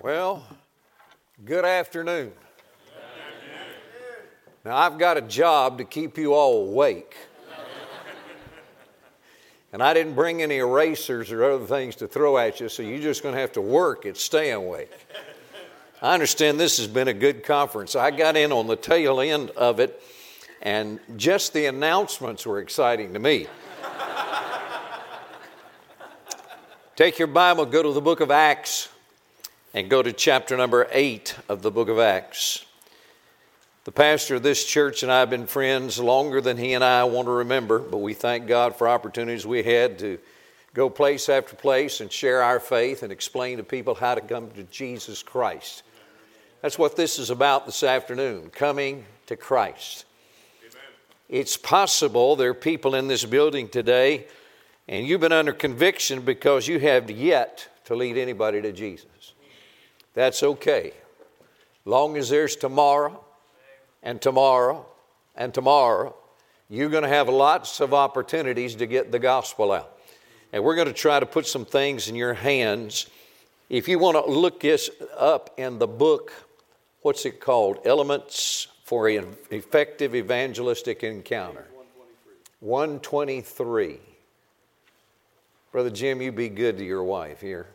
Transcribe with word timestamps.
Well, 0.00 0.46
good 1.44 1.64
afternoon. 1.64 2.30
Now, 4.64 4.76
I've 4.76 4.96
got 4.96 5.16
a 5.16 5.20
job 5.20 5.78
to 5.78 5.84
keep 5.84 6.16
you 6.16 6.34
all 6.34 6.68
awake. 6.68 7.16
And 9.72 9.82
I 9.82 9.94
didn't 9.94 10.14
bring 10.14 10.40
any 10.40 10.58
erasers 10.58 11.32
or 11.32 11.42
other 11.42 11.66
things 11.66 11.96
to 11.96 12.06
throw 12.06 12.38
at 12.38 12.60
you, 12.60 12.68
so 12.68 12.84
you're 12.84 13.00
just 13.00 13.24
going 13.24 13.34
to 13.34 13.40
have 13.40 13.50
to 13.52 13.60
work 13.60 14.06
at 14.06 14.16
staying 14.16 14.54
awake. 14.54 14.92
I 16.00 16.14
understand 16.14 16.60
this 16.60 16.78
has 16.78 16.86
been 16.86 17.08
a 17.08 17.12
good 17.12 17.42
conference. 17.42 17.96
I 17.96 18.12
got 18.12 18.36
in 18.36 18.52
on 18.52 18.68
the 18.68 18.76
tail 18.76 19.20
end 19.20 19.50
of 19.50 19.80
it, 19.80 20.00
and 20.62 21.00
just 21.16 21.52
the 21.52 21.66
announcements 21.66 22.46
were 22.46 22.60
exciting 22.60 23.14
to 23.14 23.18
me. 23.18 23.48
Take 26.94 27.18
your 27.18 27.28
Bible, 27.28 27.66
go 27.66 27.82
to 27.82 27.92
the 27.92 28.00
book 28.00 28.20
of 28.20 28.30
Acts, 28.30 28.90
and 29.78 29.88
go 29.88 30.02
to 30.02 30.12
chapter 30.12 30.56
number 30.56 30.88
8 30.90 31.36
of 31.48 31.62
the 31.62 31.70
book 31.70 31.88
of 31.88 32.00
Acts. 32.00 32.66
The 33.84 33.92
pastor 33.92 34.34
of 34.34 34.42
this 34.42 34.64
church 34.64 35.04
and 35.04 35.12
I 35.12 35.20
have 35.20 35.30
been 35.30 35.46
friends 35.46 36.00
longer 36.00 36.40
than 36.40 36.56
he 36.56 36.72
and 36.72 36.82
I 36.82 37.04
want 37.04 37.26
to 37.26 37.30
remember, 37.30 37.78
but 37.78 37.98
we 37.98 38.12
thank 38.12 38.48
God 38.48 38.74
for 38.74 38.88
opportunities 38.88 39.46
we 39.46 39.62
had 39.62 40.00
to 40.00 40.18
go 40.74 40.90
place 40.90 41.28
after 41.28 41.54
place 41.54 42.00
and 42.00 42.10
share 42.10 42.42
our 42.42 42.58
faith 42.58 43.04
and 43.04 43.12
explain 43.12 43.58
to 43.58 43.62
people 43.62 43.94
how 43.94 44.16
to 44.16 44.20
come 44.20 44.50
to 44.50 44.64
Jesus 44.64 45.22
Christ. 45.22 45.84
That's 46.60 46.76
what 46.76 46.96
this 46.96 47.20
is 47.20 47.30
about 47.30 47.64
this 47.64 47.84
afternoon 47.84 48.50
coming 48.50 49.04
to 49.26 49.36
Christ. 49.36 50.06
Amen. 50.60 50.82
It's 51.28 51.56
possible 51.56 52.34
there 52.34 52.50
are 52.50 52.54
people 52.54 52.96
in 52.96 53.06
this 53.06 53.24
building 53.24 53.68
today, 53.68 54.26
and 54.88 55.06
you've 55.06 55.20
been 55.20 55.30
under 55.30 55.52
conviction 55.52 56.22
because 56.22 56.66
you 56.66 56.80
have 56.80 57.08
yet 57.12 57.68
to 57.84 57.94
lead 57.94 58.16
anybody 58.16 58.60
to 58.60 58.72
Jesus. 58.72 59.06
That's 60.18 60.42
okay. 60.42 60.94
Long 61.84 62.16
as 62.16 62.28
there's 62.28 62.56
tomorrow 62.56 63.24
and 64.02 64.20
tomorrow 64.20 64.84
and 65.36 65.54
tomorrow, 65.54 66.12
you're 66.68 66.88
going 66.88 67.04
to 67.04 67.08
have 67.08 67.28
lots 67.28 67.78
of 67.78 67.94
opportunities 67.94 68.74
to 68.74 68.86
get 68.86 69.12
the 69.12 69.20
gospel 69.20 69.70
out. 69.70 69.96
And 70.52 70.64
we're 70.64 70.74
going 70.74 70.88
to 70.88 70.92
try 70.92 71.20
to 71.20 71.24
put 71.24 71.46
some 71.46 71.64
things 71.64 72.08
in 72.08 72.16
your 72.16 72.34
hands. 72.34 73.06
If 73.70 73.86
you 73.86 74.00
want 74.00 74.16
to 74.16 74.28
look 74.28 74.58
this 74.58 74.90
up 75.16 75.54
in 75.56 75.78
the 75.78 75.86
book, 75.86 76.32
what's 77.02 77.24
it 77.24 77.38
called? 77.38 77.78
Elements 77.84 78.66
for 78.82 79.06
an 79.06 79.36
Effective 79.52 80.16
Evangelistic 80.16 81.04
Encounter. 81.04 81.68
123. 82.58 84.00
Brother 85.70 85.90
Jim, 85.90 86.20
you 86.20 86.32
be 86.32 86.48
good 86.48 86.76
to 86.78 86.84
your 86.84 87.04
wife 87.04 87.40
here. 87.40 87.68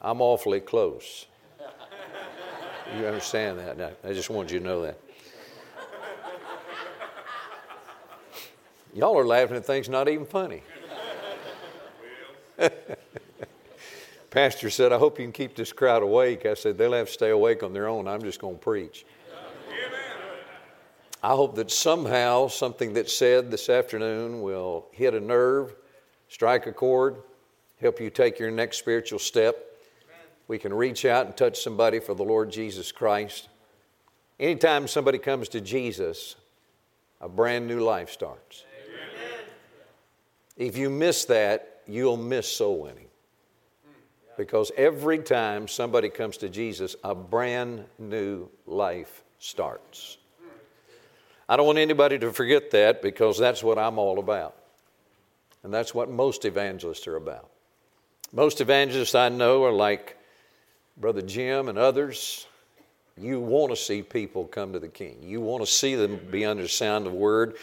I'm 0.00 0.22
awfully 0.22 0.60
close. 0.60 1.26
You 2.92 3.06
understand 3.06 3.58
that? 3.58 3.98
I 4.04 4.12
just 4.12 4.30
wanted 4.30 4.52
you 4.52 4.58
to 4.60 4.64
know 4.64 4.82
that. 4.82 4.98
Y'all 8.94 9.18
are 9.18 9.26
laughing 9.26 9.56
at 9.56 9.64
things 9.64 9.88
not 9.88 10.08
even 10.08 10.24
funny. 10.24 10.62
Pastor 14.30 14.70
said, 14.70 14.92
I 14.92 14.98
hope 14.98 15.18
you 15.18 15.24
can 15.24 15.32
keep 15.32 15.56
this 15.56 15.72
crowd 15.72 16.02
awake. 16.02 16.46
I 16.46 16.54
said, 16.54 16.78
they'll 16.78 16.92
have 16.92 17.08
to 17.08 17.12
stay 17.12 17.30
awake 17.30 17.64
on 17.64 17.72
their 17.72 17.88
own. 17.88 18.06
I'm 18.06 18.22
just 18.22 18.40
going 18.40 18.54
to 18.54 18.60
preach. 18.60 19.04
I 21.22 21.30
hope 21.30 21.56
that 21.56 21.70
somehow 21.70 22.48
something 22.48 22.92
that's 22.92 23.16
said 23.16 23.50
this 23.50 23.68
afternoon 23.68 24.42
will 24.42 24.86
hit 24.92 25.14
a 25.14 25.20
nerve, 25.20 25.74
strike 26.28 26.66
a 26.66 26.72
chord, 26.72 27.16
help 27.80 27.98
you 27.98 28.10
take 28.10 28.38
your 28.38 28.50
next 28.50 28.78
spiritual 28.78 29.18
step 29.18 29.73
we 30.48 30.58
can 30.58 30.72
reach 30.72 31.04
out 31.04 31.26
and 31.26 31.36
touch 31.36 31.62
somebody 31.62 32.00
for 32.00 32.14
the 32.14 32.22
Lord 32.22 32.50
Jesus 32.50 32.92
Christ. 32.92 33.48
Anytime 34.38 34.88
somebody 34.88 35.18
comes 35.18 35.48
to 35.50 35.60
Jesus, 35.60 36.36
a 37.20 37.28
brand 37.28 37.66
new 37.66 37.80
life 37.80 38.10
starts. 38.10 38.64
Amen. 38.86 39.44
If 40.56 40.76
you 40.76 40.90
miss 40.90 41.24
that, 41.26 41.80
you'll 41.86 42.16
miss 42.16 42.50
soul 42.50 42.82
winning. 42.82 43.06
Because 44.36 44.72
every 44.76 45.18
time 45.18 45.68
somebody 45.68 46.08
comes 46.08 46.36
to 46.38 46.48
Jesus, 46.48 46.96
a 47.04 47.14
brand 47.14 47.84
new 47.98 48.48
life 48.66 49.22
starts. 49.38 50.18
I 51.48 51.56
don't 51.56 51.66
want 51.66 51.78
anybody 51.78 52.18
to 52.18 52.32
forget 52.32 52.70
that 52.72 53.02
because 53.02 53.38
that's 53.38 53.62
what 53.62 53.78
I'm 53.78 53.98
all 53.98 54.18
about. 54.18 54.56
And 55.62 55.72
that's 55.72 55.94
what 55.94 56.10
most 56.10 56.44
evangelists 56.44 57.06
are 57.06 57.16
about. 57.16 57.48
Most 58.32 58.60
evangelists 58.60 59.14
I 59.14 59.28
know 59.28 59.64
are 59.64 59.72
like 59.72 60.18
Brother 60.96 61.22
Jim 61.22 61.68
and 61.68 61.76
others, 61.76 62.46
you 63.16 63.40
want 63.40 63.70
to 63.70 63.76
see 63.76 64.02
people 64.02 64.44
come 64.44 64.72
to 64.72 64.78
the 64.78 64.88
King. 64.88 65.18
You 65.22 65.40
want 65.40 65.64
to 65.64 65.70
see 65.70 65.94
them 65.94 66.20
be 66.30 66.44
under 66.44 66.62
the 66.62 66.68
sound 66.68 67.06
of 67.06 67.12
word. 67.12 67.56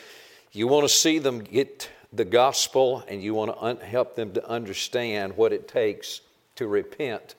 You 0.52 0.68
want 0.68 0.84
to 0.84 0.94
see 0.94 1.18
them 1.20 1.40
get 1.40 1.90
the 2.14 2.26
gospel, 2.26 3.06
and 3.08 3.24
you 3.24 3.34
want 3.34 3.52
to 3.52 3.64
un- 3.64 3.78
help 3.78 4.16
them 4.16 4.34
to 4.34 4.46
understand 4.50 5.36
what 5.38 5.54
it 5.54 5.68
takes 5.68 6.22
to 6.56 6.68
repent 6.68 7.36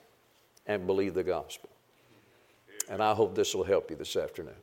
and 0.65 0.87
believe 0.87 1.13
the 1.13 1.23
gospel. 1.23 1.69
And 2.89 3.01
I 3.01 3.13
hope 3.13 3.35
this 3.35 3.53
will 3.53 3.63
help 3.63 3.91
you 3.91 3.95
this 3.95 4.15
afternoon. 4.15 4.55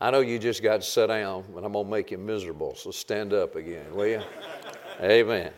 I 0.00 0.10
know 0.10 0.20
you 0.20 0.38
just 0.38 0.62
got 0.62 0.82
to 0.82 0.86
sit 0.86 1.08
down, 1.08 1.44
but 1.54 1.64
I'm 1.64 1.72
going 1.72 1.86
to 1.86 1.90
make 1.90 2.10
you 2.10 2.18
miserable, 2.18 2.74
so 2.76 2.90
stand 2.90 3.32
up 3.32 3.56
again, 3.56 3.94
will 3.94 4.06
you? 4.06 4.22
Amen. 5.00 5.52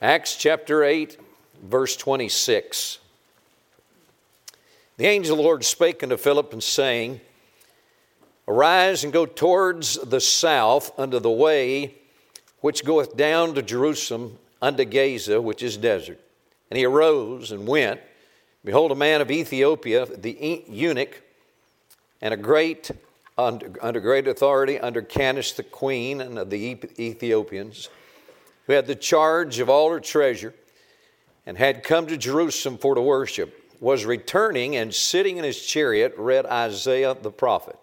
Acts 0.00 0.36
chapter 0.36 0.84
8, 0.84 1.18
verse 1.64 1.96
26. 1.96 2.98
The 4.98 5.06
angel 5.06 5.34
of 5.34 5.38
the 5.38 5.44
Lord 5.44 5.64
spake 5.64 6.02
unto 6.02 6.16
Philip 6.16 6.52
and 6.52 6.62
saying, 6.62 7.20
Arise 8.48 9.04
and 9.04 9.12
go 9.12 9.26
towards 9.26 9.94
the 9.94 10.20
south 10.20 10.90
unto 10.98 11.20
the 11.20 11.30
way 11.30 11.94
which 12.62 12.84
goeth 12.84 13.16
down 13.16 13.54
to 13.54 13.62
Jerusalem 13.62 14.38
unto 14.60 14.84
Gaza, 14.84 15.40
which 15.40 15.62
is 15.62 15.76
desert. 15.76 16.18
And 16.68 16.76
he 16.76 16.84
arose 16.84 17.52
and 17.52 17.68
went. 17.68 18.00
Behold, 18.64 18.90
a 18.90 18.96
man 18.96 19.20
of 19.20 19.30
Ethiopia, 19.30 20.04
the 20.04 20.64
eunuch, 20.68 21.22
and 22.20 22.34
a 22.34 22.36
great 22.36 22.90
under, 23.38 23.72
under 23.80 24.00
great 24.00 24.26
authority 24.26 24.80
under 24.80 25.00
Candace 25.00 25.52
the 25.52 25.62
queen 25.62 26.20
and 26.20 26.40
of 26.40 26.50
the 26.50 26.76
Ethiopians, 26.98 27.88
who 28.66 28.72
had 28.72 28.88
the 28.88 28.96
charge 28.96 29.60
of 29.60 29.70
all 29.70 29.92
her 29.92 30.00
treasure, 30.00 30.54
and 31.46 31.56
had 31.56 31.84
come 31.84 32.08
to 32.08 32.16
Jerusalem 32.16 32.78
for 32.78 32.96
to 32.96 33.00
worship 33.00 33.67
was 33.80 34.04
returning 34.04 34.76
and 34.76 34.94
sitting 34.94 35.36
in 35.36 35.44
his 35.44 35.60
chariot 35.64 36.14
read 36.16 36.46
Isaiah 36.46 37.16
the 37.20 37.30
prophet. 37.30 37.78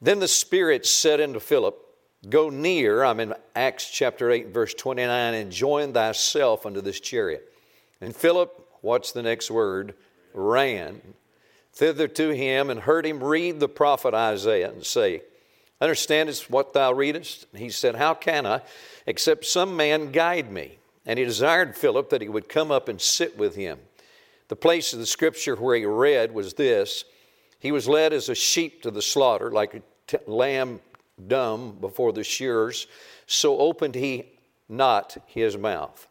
Then 0.00 0.20
the 0.20 0.28
Spirit 0.28 0.86
said 0.86 1.20
unto 1.20 1.40
Philip, 1.40 1.80
Go 2.28 2.48
near, 2.48 3.04
I'm 3.04 3.20
in 3.20 3.34
Acts 3.54 3.90
chapter 3.90 4.30
8, 4.30 4.48
verse 4.48 4.72
29, 4.74 5.34
and 5.34 5.52
join 5.52 5.92
thyself 5.92 6.64
unto 6.64 6.80
this 6.80 7.00
chariot. 7.00 7.52
And 8.00 8.16
Philip, 8.16 8.66
what's 8.80 9.12
the 9.12 9.22
next 9.22 9.50
word? 9.50 9.94
Ran 10.32 11.00
thither 11.74 12.08
to 12.08 12.30
him 12.30 12.70
and 12.70 12.80
heard 12.80 13.04
him 13.04 13.22
read 13.22 13.60
the 13.60 13.68
prophet 13.68 14.14
Isaiah 14.14 14.70
and 14.70 14.84
say, 14.84 15.22
Understandest 15.80 16.48
what 16.48 16.72
thou 16.72 16.92
readest? 16.92 17.46
And 17.52 17.60
he 17.60 17.68
said, 17.68 17.96
How 17.96 18.14
can 18.14 18.46
I, 18.46 18.62
except 19.06 19.44
some 19.44 19.76
man 19.76 20.12
guide 20.12 20.50
me? 20.50 20.78
And 21.04 21.18
he 21.18 21.24
desired 21.24 21.76
Philip 21.76 22.10
that 22.10 22.22
he 22.22 22.28
would 22.28 22.48
come 22.48 22.70
up 22.70 22.88
and 22.88 23.00
sit 23.00 23.36
with 23.36 23.56
him. 23.56 23.78
The 24.48 24.56
place 24.56 24.92
of 24.92 24.98
the 24.98 25.06
scripture 25.06 25.56
where 25.56 25.76
he 25.76 25.86
read 25.86 26.34
was 26.34 26.54
this 26.54 27.04
He 27.58 27.72
was 27.72 27.88
led 27.88 28.12
as 28.12 28.28
a 28.28 28.34
sheep 28.34 28.82
to 28.82 28.90
the 28.90 29.02
slaughter, 29.02 29.50
like 29.50 29.74
a 29.74 29.82
t- 30.06 30.18
lamb 30.26 30.80
dumb 31.26 31.78
before 31.80 32.12
the 32.12 32.24
shearers, 32.24 32.86
so 33.26 33.58
opened 33.58 33.94
he 33.94 34.24
not 34.68 35.16
his 35.26 35.56
mouth. 35.56 36.06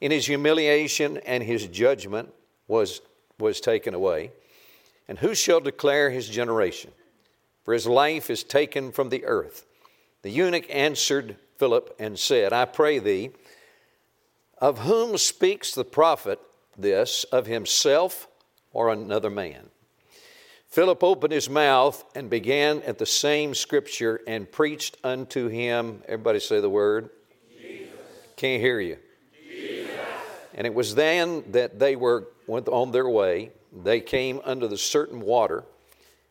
In 0.00 0.10
his 0.10 0.26
humiliation 0.26 1.18
and 1.18 1.42
his 1.42 1.66
judgment 1.66 2.32
was, 2.68 3.00
was 3.38 3.60
taken 3.60 3.94
away. 3.94 4.32
And 5.08 5.18
who 5.18 5.34
shall 5.34 5.60
declare 5.60 6.10
his 6.10 6.28
generation? 6.28 6.92
For 7.64 7.74
his 7.74 7.86
life 7.86 8.30
is 8.30 8.44
taken 8.44 8.92
from 8.92 9.08
the 9.08 9.24
earth. 9.24 9.66
The 10.22 10.30
eunuch 10.30 10.66
answered 10.68 11.36
Philip 11.58 11.94
and 11.98 12.18
said, 12.18 12.52
I 12.52 12.64
pray 12.64 12.98
thee, 12.98 13.30
of 14.58 14.80
whom 14.80 15.18
speaks 15.18 15.74
the 15.74 15.84
prophet? 15.84 16.40
This 16.76 17.24
of 17.24 17.46
himself 17.46 18.28
or 18.72 18.90
another 18.90 19.30
man. 19.30 19.68
Philip 20.68 21.04
opened 21.04 21.32
his 21.32 21.48
mouth 21.48 22.04
and 22.16 22.28
began 22.28 22.82
at 22.82 22.98
the 22.98 23.06
same 23.06 23.54
scripture 23.54 24.20
and 24.26 24.50
preached 24.50 24.96
unto 25.04 25.46
him. 25.46 26.02
Everybody 26.06 26.40
say 26.40 26.60
the 26.60 26.68
word. 26.68 27.10
Jesus. 27.56 27.94
Can't 28.36 28.60
hear 28.60 28.80
you. 28.80 28.98
Jesus. 29.48 29.96
And 30.52 30.66
it 30.66 30.74
was 30.74 30.96
then 30.96 31.44
that 31.52 31.78
they 31.78 31.94
were 31.94 32.26
went 32.46 32.68
on 32.68 32.90
their 32.90 33.08
way. 33.08 33.52
They 33.72 34.00
came 34.00 34.40
under 34.44 34.68
the 34.68 34.76
certain 34.76 35.20
water. 35.20 35.64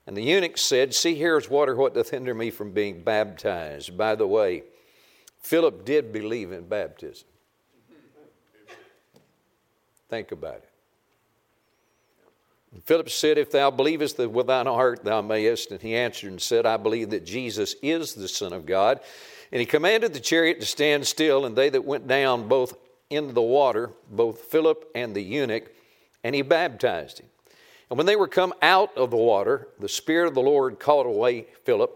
And 0.06 0.18
the 0.18 0.22
eunuch 0.22 0.57
said, 0.57 0.94
See, 0.94 1.16
here 1.16 1.38
is 1.38 1.50
water, 1.50 1.75
what 1.75 1.94
doth 1.94 2.10
hinder 2.10 2.34
me 2.34 2.51
from 2.51 2.72
being 2.72 3.01
baptized? 3.04 3.98
By 3.98 4.16
the 4.16 4.28
way, 4.28 4.63
Philip 5.42 5.86
did 5.86 6.12
believe 6.12 6.51
in 6.51 6.68
baptism. 6.68 7.28
Think 10.13 10.31
about 10.31 10.57
it. 10.57 10.69
And 12.71 12.83
Philip 12.83 13.10
said, 13.10 13.39
If 13.39 13.50
thou 13.50 13.71
believest 13.71 14.15
that 14.18 14.30
with 14.30 14.45
thine 14.45 14.68
heart 14.68 15.04
thou 15.04 15.24
mayest. 15.24 15.71
And 15.71 15.81
he 15.81 15.95
answered 15.95 16.30
and 16.30 16.39
said, 16.39 16.68
I 16.68 16.77
believe 16.77 17.10
that 17.10 17.25
Jesus 17.25 17.75
is 17.81 18.13
the 18.13 18.27
Son 18.27 18.54
of 18.54 18.68
God. 18.68 19.00
And 19.51 19.60
he 19.60 19.65
commanded 19.65 20.13
the 20.13 20.19
chariot 20.19 20.60
to 20.60 20.68
stand 20.68 21.07
still, 21.07 21.48
and 21.48 21.56
they 21.56 21.69
that 21.69 21.83
went 21.83 22.07
down 22.07 22.48
both 22.48 22.77
into 23.10 23.33
the 23.33 23.42
water, 23.42 23.89
both 24.12 24.42
Philip 24.42 24.88
and 24.94 25.15
the 25.15 25.24
eunuch, 25.24 25.71
and 26.24 26.36
he 26.36 26.44
baptized 26.44 27.18
him. 27.18 27.30
And 27.89 27.98
when 27.98 28.06
they 28.06 28.15
were 28.15 28.27
come 28.27 28.54
out 28.62 28.95
of 28.95 29.10
the 29.10 29.18
water, 29.18 29.68
the 29.80 29.89
Spirit 29.89 30.27
of 30.27 30.36
the 30.36 30.42
Lord 30.42 30.80
called 30.80 31.07
away 31.07 31.48
Philip, 31.63 31.92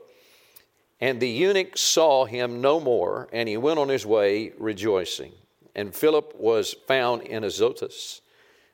and 0.99 1.19
the 1.19 1.29
eunuch 1.29 1.77
saw 1.77 2.25
him 2.25 2.61
no 2.61 2.79
more, 2.79 3.29
and 3.31 3.47
he 3.47 3.57
went 3.57 3.77
on 3.77 3.89
his 3.89 4.07
way 4.07 4.53
rejoicing. 4.57 5.33
And 5.77 5.95
Philip 5.95 6.33
was 6.35 6.73
found 6.87 7.21
in 7.21 7.43
Azotus. 7.43 8.21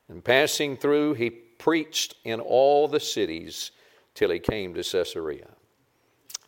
And 0.08 0.24
passing 0.24 0.78
through, 0.78 1.16
he 1.16 1.30
preached 1.30 2.16
in 2.24 2.40
all 2.40 2.88
the 2.88 3.00
cities 3.00 3.72
till 4.16 4.32
he 4.32 4.40
came 4.40 4.74
to 4.74 4.84
Caesarea. 4.84 5.50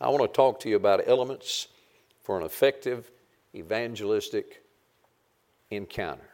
I 0.00 0.08
want 0.08 0.22
to 0.22 0.28
talk 0.28 0.58
to 0.60 0.68
you 0.68 0.76
about 0.76 1.06
elements 1.06 1.68
for 2.22 2.38
an 2.38 2.44
effective 2.44 3.10
evangelistic 3.54 4.62
encounter. 5.70 6.28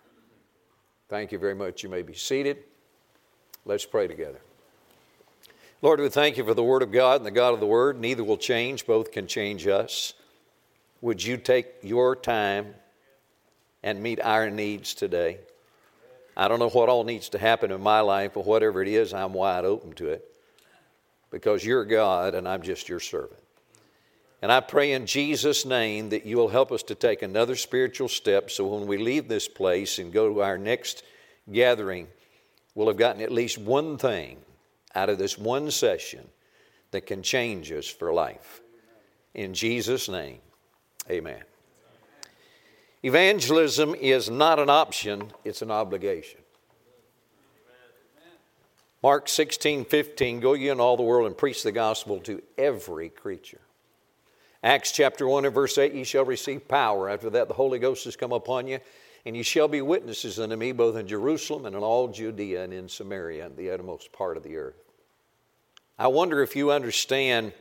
Thank 1.09 1.33
you 1.33 1.39
very 1.39 1.55
much. 1.55 1.83
You 1.83 1.89
may 1.89 2.03
be 2.03 2.15
seated. 2.15 2.59
Let's 3.65 3.85
pray 3.85 4.07
together. 4.07 4.41
Lord, 5.81 6.01
we 6.01 6.09
thank 6.09 6.37
you 6.37 6.45
for 6.45 6.55
the 6.55 6.63
Word 6.63 6.83
of 6.83 6.93
God 6.93 7.17
and 7.17 7.27
the 7.27 7.33
God 7.33 7.55
of 7.55 7.61
the 7.61 7.67
Word. 7.67 8.01
Neither 8.01 8.23
will 8.23 8.37
change, 8.37 8.87
both 8.87 9.11
can 9.11 9.27
change 9.27 9.67
us. 9.67 10.15
Would 11.01 11.25
you 11.25 11.37
take 11.37 11.67
your 11.83 12.15
time 12.15 12.75
and 13.83 14.03
meet 14.03 14.21
our 14.21 14.51
needs 14.51 14.95
today? 14.95 15.39
I 16.37 16.49
don't 16.49 16.59
know 16.59 16.71
what 16.71 16.89
all 16.89 17.05
needs 17.05 17.29
to 17.31 17.39
happen 17.39 17.71
in 17.71 17.83
my 17.83 18.01
life, 18.01 18.33
but 18.35 18.47
whatever 18.47 18.83
it 18.83 18.89
is, 18.89 19.13
I'm 19.13 19.35
wide 19.35 19.65
open 19.65 19.93
to 19.95 20.09
it 20.09 20.25
because 21.31 21.65
you're 21.65 21.85
God 21.85 22.35
and 22.35 22.49
I'm 22.49 22.63
just 22.63 22.89
your 22.89 23.01
servant. 23.01 23.41
And 24.41 24.51
I 24.51 24.61
pray 24.61 24.93
in 24.93 25.07
Jesus' 25.07 25.65
name 25.65 26.09
that 26.11 26.27
you 26.27 26.37
will 26.37 26.49
help 26.49 26.73
us 26.73 26.83
to 26.85 26.95
take 26.95 27.23
another 27.23 27.55
spiritual 27.55 28.09
step 28.09 28.51
so 28.51 28.67
when 28.67 28.87
we 28.87 28.99
leave 28.99 29.29
this 29.29 29.47
place 29.47 29.99
and 29.99 30.13
go 30.13 30.33
to 30.33 30.43
our 30.43 30.59
next 30.59 31.05
gathering, 31.51 32.09
we'll 32.75 32.89
have 32.89 32.97
gotten 32.97 33.23
at 33.23 33.31
least 33.31 33.59
one 33.59 33.99
thing 33.99 34.39
out 34.95 35.09
of 35.09 35.19
this 35.19 35.39
one 35.39 35.71
session 35.71 36.27
that 36.91 37.07
can 37.07 37.23
change 37.23 37.71
us 37.71 37.87
for 37.87 38.13
life. 38.13 38.61
In 39.35 39.55
Jesus' 39.55 40.09
name, 40.09 40.39
amen. 41.09 41.43
Evangelism 43.05 43.97
is 43.97 44.31
not 44.31 44.61
an 44.61 44.71
option, 44.71 45.33
it's 45.45 45.61
an 45.61 45.73
obligation. 45.73 46.39
Mark 49.03 49.29
16, 49.29 49.85
15, 49.85 50.39
go 50.39 50.53
ye 50.53 50.69
in 50.69 50.79
all 50.79 50.97
the 50.97 51.03
world 51.03 51.27
and 51.27 51.37
preach 51.37 51.65
the 51.65 51.73
gospel 51.73 52.21
to 52.21 52.41
every 52.57 53.09
creature. 53.09 53.61
Acts 54.63 54.93
chapter 54.93 55.27
1 55.27 55.45
and 55.45 55.53
verse 55.53 55.77
8, 55.77 55.93
ye 55.93 56.05
shall 56.05 56.25
receive 56.25 56.69
power. 56.69 57.09
After 57.09 57.29
that, 57.31 57.49
the 57.49 57.55
Holy 57.55 57.81
Ghost 57.81 58.05
has 58.05 58.15
come 58.15 58.31
upon 58.31 58.69
you, 58.69 58.79
and 59.27 59.37
ye 59.37 59.43
shall 59.43 59.67
be 59.67 59.83
witnesses 59.83 60.39
unto 60.39 60.55
me 60.55 60.71
both 60.71 60.95
in 60.95 61.09
Jerusalem 61.09 61.67
and 61.67 61.75
in 61.75 61.83
all 61.83 62.07
Judea 62.07 62.63
and 62.63 62.73
in 62.73 62.89
Samaria 62.89 63.47
and 63.47 63.57
the 63.57 63.73
uttermost 63.73 64.13
part 64.13 64.37
of 64.37 64.45
the 64.45 64.57
earth. 64.57 64.81
I 65.99 66.07
wonder 66.07 66.41
if 66.41 66.55
you 66.55 66.71
understand 66.71 67.53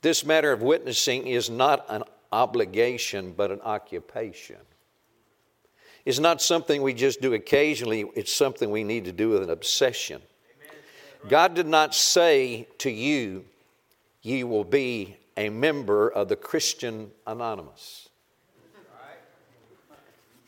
this 0.00 0.24
matter 0.24 0.50
of 0.50 0.62
witnessing 0.62 1.26
is 1.26 1.50
not 1.50 1.84
an 1.90 2.04
obligation, 2.32 3.34
but 3.36 3.50
an 3.50 3.60
occupation 3.60 4.56
is 6.08 6.18
not 6.18 6.40
something 6.40 6.80
we 6.80 6.94
just 6.94 7.20
do 7.20 7.34
occasionally, 7.34 8.06
it's 8.14 8.32
something 8.32 8.70
we 8.70 8.82
need 8.82 9.04
to 9.04 9.12
do 9.12 9.28
with 9.28 9.42
an 9.42 9.50
obsession. 9.50 10.22
God 11.28 11.52
did 11.52 11.66
not 11.66 11.94
say 11.94 12.66
to 12.78 12.90
you, 12.90 13.44
Ye 14.22 14.42
will 14.42 14.64
be 14.64 15.18
a 15.36 15.50
member 15.50 16.08
of 16.08 16.30
the 16.30 16.34
Christian 16.34 17.10
Anonymous. 17.26 18.08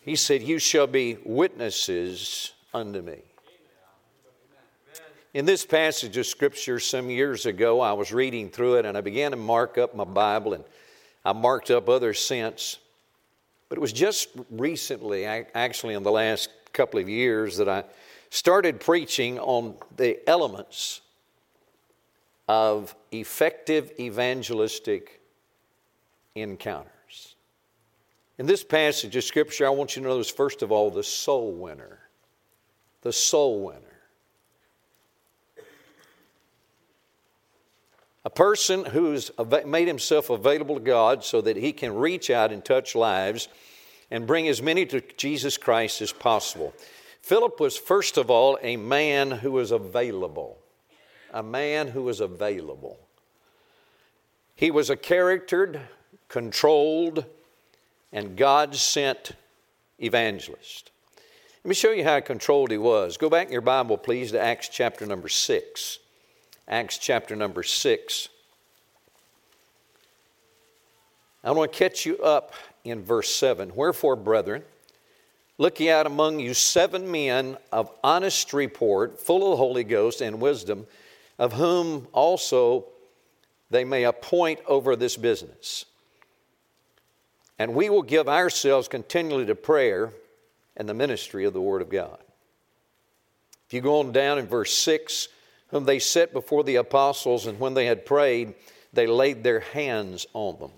He 0.00 0.16
said, 0.16 0.42
You 0.42 0.58
shall 0.58 0.86
be 0.86 1.18
witnesses 1.26 2.54
unto 2.72 3.02
me. 3.02 3.18
In 5.34 5.44
this 5.44 5.66
passage 5.66 6.16
of 6.16 6.24
Scripture, 6.24 6.80
some 6.80 7.10
years 7.10 7.44
ago, 7.44 7.82
I 7.82 7.92
was 7.92 8.12
reading 8.12 8.48
through 8.48 8.76
it 8.76 8.86
and 8.86 8.96
I 8.96 9.02
began 9.02 9.32
to 9.32 9.36
mark 9.36 9.76
up 9.76 9.94
my 9.94 10.04
Bible, 10.04 10.54
and 10.54 10.64
I 11.22 11.34
marked 11.34 11.70
up 11.70 11.86
others 11.90 12.18
since. 12.18 12.78
But 13.70 13.78
it 13.78 13.80
was 13.80 13.92
just 13.92 14.28
recently, 14.50 15.24
actually 15.24 15.94
in 15.94 16.02
the 16.02 16.10
last 16.10 16.50
couple 16.74 17.00
of 17.00 17.08
years, 17.08 17.56
that 17.56 17.68
I 17.68 17.84
started 18.28 18.80
preaching 18.80 19.38
on 19.38 19.76
the 19.96 20.28
elements 20.28 21.00
of 22.48 22.96
effective 23.12 23.92
evangelistic 23.98 25.20
encounters. 26.34 27.36
In 28.38 28.46
this 28.46 28.64
passage 28.64 29.14
of 29.14 29.22
Scripture, 29.22 29.66
I 29.66 29.70
want 29.70 29.94
you 29.94 30.02
to 30.02 30.08
notice, 30.08 30.30
first 30.30 30.62
of 30.62 30.72
all, 30.72 30.90
the 30.90 31.04
soul 31.04 31.52
winner. 31.52 32.00
The 33.02 33.12
soul 33.12 33.62
winner. 33.62 33.89
A 38.24 38.30
person 38.30 38.84
who's 38.84 39.30
made 39.64 39.88
himself 39.88 40.28
available 40.28 40.74
to 40.74 40.80
God 40.80 41.24
so 41.24 41.40
that 41.40 41.56
he 41.56 41.72
can 41.72 41.94
reach 41.94 42.28
out 42.28 42.52
and 42.52 42.62
touch 42.64 42.94
lives 42.94 43.48
and 44.10 44.26
bring 44.26 44.46
as 44.48 44.60
many 44.60 44.84
to 44.86 45.00
Jesus 45.16 45.56
Christ 45.56 46.02
as 46.02 46.12
possible. 46.12 46.74
Philip 47.22 47.60
was, 47.60 47.76
first 47.76 48.18
of 48.18 48.30
all, 48.30 48.58
a 48.60 48.76
man 48.76 49.30
who 49.30 49.52
was 49.52 49.70
available. 49.70 50.58
A 51.32 51.42
man 51.42 51.88
who 51.88 52.02
was 52.02 52.20
available. 52.20 52.98
He 54.54 54.70
was 54.70 54.90
a 54.90 54.96
charactered, 54.96 55.80
controlled, 56.28 57.24
and 58.12 58.36
God 58.36 58.74
sent 58.74 59.32
evangelist. 59.98 60.90
Let 61.64 61.68
me 61.68 61.74
show 61.74 61.92
you 61.92 62.04
how 62.04 62.20
controlled 62.20 62.70
he 62.70 62.78
was. 62.78 63.16
Go 63.16 63.30
back 63.30 63.46
in 63.46 63.52
your 63.52 63.62
Bible, 63.62 63.96
please, 63.96 64.32
to 64.32 64.40
Acts 64.40 64.68
chapter 64.68 65.06
number 65.06 65.28
6. 65.28 65.98
Acts 66.70 66.98
chapter 66.98 67.34
number 67.34 67.64
6. 67.64 68.28
I 71.42 71.50
want 71.50 71.72
to 71.72 71.76
catch 71.76 72.06
you 72.06 72.16
up 72.18 72.54
in 72.84 73.02
verse 73.02 73.28
7. 73.28 73.72
Wherefore, 73.74 74.14
brethren, 74.14 74.62
look 75.58 75.80
ye 75.80 75.90
out 75.90 76.06
among 76.06 76.38
you 76.38 76.54
seven 76.54 77.10
men 77.10 77.56
of 77.72 77.90
honest 78.04 78.52
report, 78.52 79.18
full 79.18 79.42
of 79.42 79.50
the 79.50 79.56
Holy 79.56 79.82
Ghost 79.82 80.20
and 80.20 80.40
wisdom, 80.40 80.86
of 81.40 81.54
whom 81.54 82.06
also 82.12 82.84
they 83.68 83.82
may 83.84 84.04
appoint 84.04 84.60
over 84.68 84.94
this 84.94 85.16
business. 85.16 85.86
And 87.58 87.74
we 87.74 87.90
will 87.90 88.02
give 88.02 88.28
ourselves 88.28 88.86
continually 88.86 89.46
to 89.46 89.56
prayer 89.56 90.12
and 90.76 90.88
the 90.88 90.94
ministry 90.94 91.44
of 91.44 91.52
the 91.52 91.60
Word 91.60 91.82
of 91.82 91.90
God. 91.90 92.18
If 93.66 93.74
you 93.74 93.80
go 93.80 93.98
on 93.98 94.12
down 94.12 94.38
in 94.38 94.46
verse 94.46 94.72
6, 94.72 95.26
whom 95.70 95.84
they 95.84 95.98
set 95.98 96.32
before 96.32 96.64
the 96.64 96.76
apostles, 96.76 97.46
and 97.46 97.58
when 97.58 97.74
they 97.74 97.86
had 97.86 98.06
prayed, 98.06 98.54
they 98.92 99.06
laid 99.06 99.42
their 99.42 99.60
hands 99.60 100.26
on 100.32 100.58
them. 100.58 100.72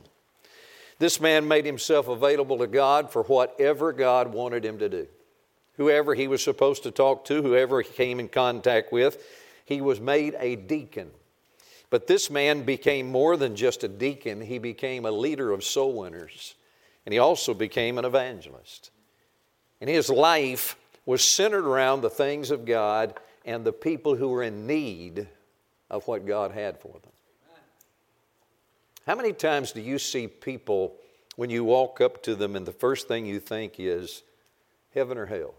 This 0.99 1.21
man 1.21 1.49
made 1.49 1.65
himself 1.65 2.09
available 2.09 2.59
to 2.59 2.67
God 2.67 3.11
for 3.11 3.25
whatever 3.25 3.93
God 3.93 4.33
wanted 4.33 4.65
him 4.65 4.79
to 4.79 4.89
do. 4.89 5.09
Whoever 5.77 6.15
he 6.15 6.29
was 6.29 6.45
supposed 6.45 6.83
to 6.85 6.91
talk 6.91 7.25
to, 7.25 7.43
whoever 7.43 7.81
he 7.81 7.91
came 7.91 8.21
in 8.21 8.29
contact 8.29 8.93
with, 8.93 9.25
he 9.65 9.81
was 9.81 10.01
made 10.01 10.37
a 10.39 10.57
deacon. 10.57 11.11
But 11.91 12.07
this 12.07 12.31
man 12.31 12.63
became 12.63 13.11
more 13.11 13.37
than 13.37 13.57
just 13.57 13.85
a 13.85 13.89
deacon, 13.89 14.41
he 14.41 14.59
became 14.59 15.05
a 15.05 15.11
leader 15.11 15.53
of 15.53 15.65
soul 15.65 15.95
winners. 15.95 16.55
And 17.05 17.13
he 17.13 17.19
also 17.19 17.53
became 17.53 17.99
an 17.99 18.05
evangelist. 18.05 18.91
And 19.81 19.91
his 19.91 20.09
life 20.09 20.77
was 21.05 21.25
centered 21.25 21.67
around 21.67 22.03
the 22.03 22.11
things 22.11 22.51
of 22.51 22.65
God 22.65 23.19
and 23.45 23.65
the 23.65 23.73
people 23.73 24.15
who 24.15 24.29
were 24.29 24.43
in 24.43 24.67
need 24.67 25.29
of 25.91 26.07
what 26.07 26.27
God 26.27 26.53
had 26.53 26.81
for 26.81 26.93
them. 26.93 27.13
How 29.07 29.17
many 29.17 29.33
times 29.33 29.73
do 29.73 29.81
you 29.81 29.99
see 29.99 30.29
people 30.29 30.95
when 31.37 31.51
you 31.51 31.65
walk 31.65 32.01
up 32.01 32.23
to 32.23 32.35
them 32.35 32.55
and 32.55 32.65
the 32.65 32.73
first 32.73 33.09
thing 33.09 33.27
you 33.27 33.41
think 33.41 33.75
is 33.79 34.23
heaven 34.95 35.19
or 35.19 35.27
hell? 35.27 35.55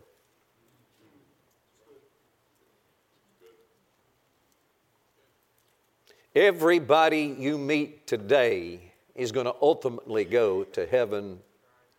Everybody 6.35 7.35
you 7.37 7.59
meet 7.59 8.07
today 8.07 8.79
is 9.13 9.31
going 9.31 9.45
to 9.45 9.55
ultimately 9.61 10.25
go 10.25 10.63
to 10.63 10.87
heaven 10.87 11.39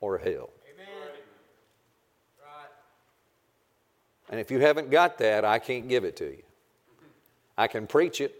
or 0.00 0.18
hell. 0.18 0.50
And 4.30 4.40
if 4.40 4.50
you 4.50 4.60
haven't 4.60 4.90
got 4.90 5.18
that, 5.18 5.44
I 5.44 5.58
can't 5.58 5.88
give 5.88 6.04
it 6.04 6.16
to 6.16 6.24
you. 6.24 6.42
I 7.56 7.68
can 7.68 7.86
preach 7.86 8.20
it, 8.20 8.34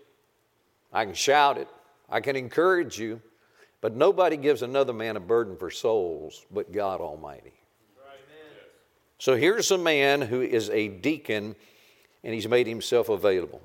I 0.93 1.05
can 1.05 1.15
shout 1.15 1.57
it, 1.59 1.69
I 2.11 2.21
can 2.21 2.37
encourage 2.37 2.99
you, 2.99 3.21
but 3.81 3.95
nobody 3.95 4.37
gives 4.37 4.63
another 4.63 4.93
man 4.93 5.17
a 5.17 5.21
burden 5.21 5.57
for 5.57 5.71
souls 5.71 6.45
but 6.51 6.73
God 6.73 7.01
Almighty. 7.01 7.53
So 9.19 9.37
here's 9.37 9.71
a 9.71 9.79
man 9.79 10.21
who 10.23 10.43
is 10.43 10.69
a 10.71 10.89
deacon 10.89 11.55
and 12.25 12.35
he's 12.35 12.49
made 12.49 12.67
himself 12.67 13.09
available. 13.09 13.63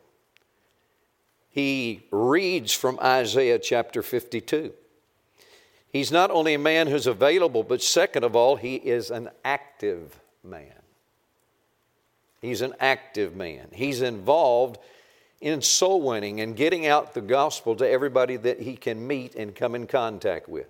he 1.50 2.04
reads 2.12 2.74
from 2.74 3.00
Isaiah 3.00 3.58
chapter 3.60 4.04
52. 4.04 4.72
He's 5.92 6.12
not 6.12 6.30
only 6.30 6.54
a 6.54 6.60
man 6.60 6.88
who's 6.88 7.08
available, 7.08 7.64
but 7.64 7.82
second 7.82 8.24
of 8.24 8.36
all, 8.36 8.56
he 8.56 8.76
is 8.76 9.10
an 9.10 9.30
active 9.44 10.20
man. 10.44 10.79
He's 12.42 12.62
an 12.62 12.74
active 12.80 13.36
man. 13.36 13.68
He's 13.74 14.02
involved 14.02 14.80
in 15.42 15.62
soul 15.62 16.02
winning 16.02 16.42
and 16.42 16.56
getting 16.56 16.86
out 16.86 17.14
the 17.14 17.22
gospel 17.22 17.76
to 17.76 17.90
everybody 17.90 18.36
that 18.38 18.62
he 18.62 18.76
can 18.76 19.06
meet 19.06 19.36
and 19.36 19.56
come 19.56 19.76
in 19.76 19.88
contact 19.88 20.50
with. 20.50 20.68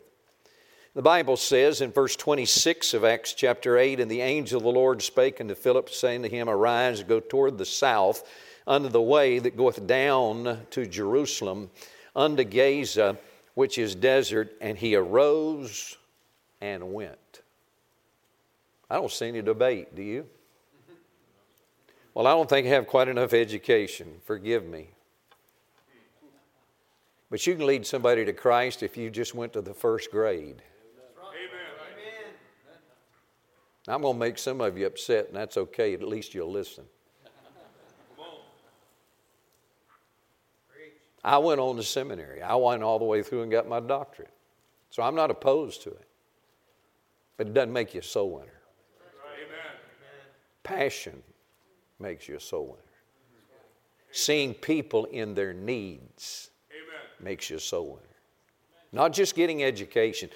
The 0.96 1.02
Bible 1.04 1.38
says 1.38 1.82
in 1.82 1.92
verse 1.92 2.16
26 2.16 2.96
of 2.96 3.04
Acts 3.04 3.34
chapter 3.34 3.78
8, 3.78 4.00
And 4.00 4.10
the 4.10 4.22
angel 4.22 4.58
of 4.58 4.64
the 4.64 4.72
Lord 4.72 5.02
spake 5.02 5.40
unto 5.40 5.54
Philip, 5.54 5.90
saying 5.90 6.24
to 6.24 6.30
him, 6.30 6.50
Arise, 6.50 7.04
go 7.04 7.20
toward 7.20 7.58
the 7.58 7.66
south, 7.66 8.28
unto 8.66 8.90
the 8.90 9.02
way 9.02 9.40
that 9.40 9.56
goeth 9.56 9.86
down 9.86 10.66
to 10.72 10.86
Jerusalem, 10.88 11.70
unto 12.16 12.44
Gaza, 12.44 13.18
which 13.54 13.78
is 13.78 13.94
desert. 13.94 14.56
And 14.62 14.78
he 14.78 14.96
arose 14.96 15.98
and 16.60 16.92
went. 16.92 17.42
I 18.90 18.96
don't 18.96 19.12
see 19.12 19.28
any 19.28 19.44
debate, 19.44 19.96
do 19.96 20.02
you? 20.02 20.26
Well, 22.14 22.28
I 22.28 22.32
don't 22.32 22.50
think 22.50 22.68
I 22.68 22.72
have 22.72 22.88
quite 22.88 23.08
enough 23.08 23.34
education. 23.34 24.16
Forgive 24.26 24.66
me. 24.66 24.90
But 27.30 27.46
you 27.46 27.56
can 27.56 27.68
lead 27.68 27.86
somebody 27.86 28.26
to 28.26 28.34
Christ 28.34 28.82
if 28.82 28.98
you 28.98 29.12
just 29.12 29.36
went 29.36 29.54
to 29.54 29.62
the 29.62 29.74
first 29.74 30.10
grade. 30.10 30.64
Amen. 31.20 32.34
I'm 33.88 34.02
going 34.02 34.16
to 34.16 34.20
make 34.20 34.38
some 34.38 34.62
of 34.62 34.78
you 34.78 34.88
upset, 34.88 35.28
and 35.28 35.36
that's 35.36 35.56
okay. 35.56 35.94
At 35.94 36.02
least 36.02 36.34
you'll 36.34 36.52
listen. 36.52 36.86
I 41.24 41.38
went 41.38 41.60
on 41.60 41.76
to 41.76 41.84
seminary. 41.84 42.42
I 42.42 42.56
went 42.56 42.82
all 42.82 42.98
the 42.98 43.06
way 43.06 43.22
through 43.22 43.44
and 43.44 43.52
got 43.52 43.68
my 43.68 43.80
doctorate. 43.80 44.34
So 44.90 45.04
I'm 45.04 45.16
not 45.16 45.30
opposed 45.30 45.84
to 45.84 45.90
it. 45.90 46.08
But 47.38 47.48
it 47.48 47.54
doesn't 47.54 47.74
make 47.74 47.94
you 47.94 48.00
a 48.00 48.04
soul 48.04 48.32
winner. 48.32 48.62
Amen. 49.36 49.76
Passion 50.64 51.22
makes 52.00 52.28
you 52.28 52.36
a 52.36 52.40
soul 52.40 52.66
winner. 52.66 52.84
Seeing 54.12 54.54
people 54.54 55.06
in 55.06 55.34
their 55.34 55.54
needs 55.54 56.50
makes 57.20 57.50
you 57.50 57.58
a 57.58 57.60
soul 57.60 57.94
winner. 57.94 58.04
Not 58.92 59.14
just 59.14 59.36
getting 59.36 59.64
education. 59.64 60.30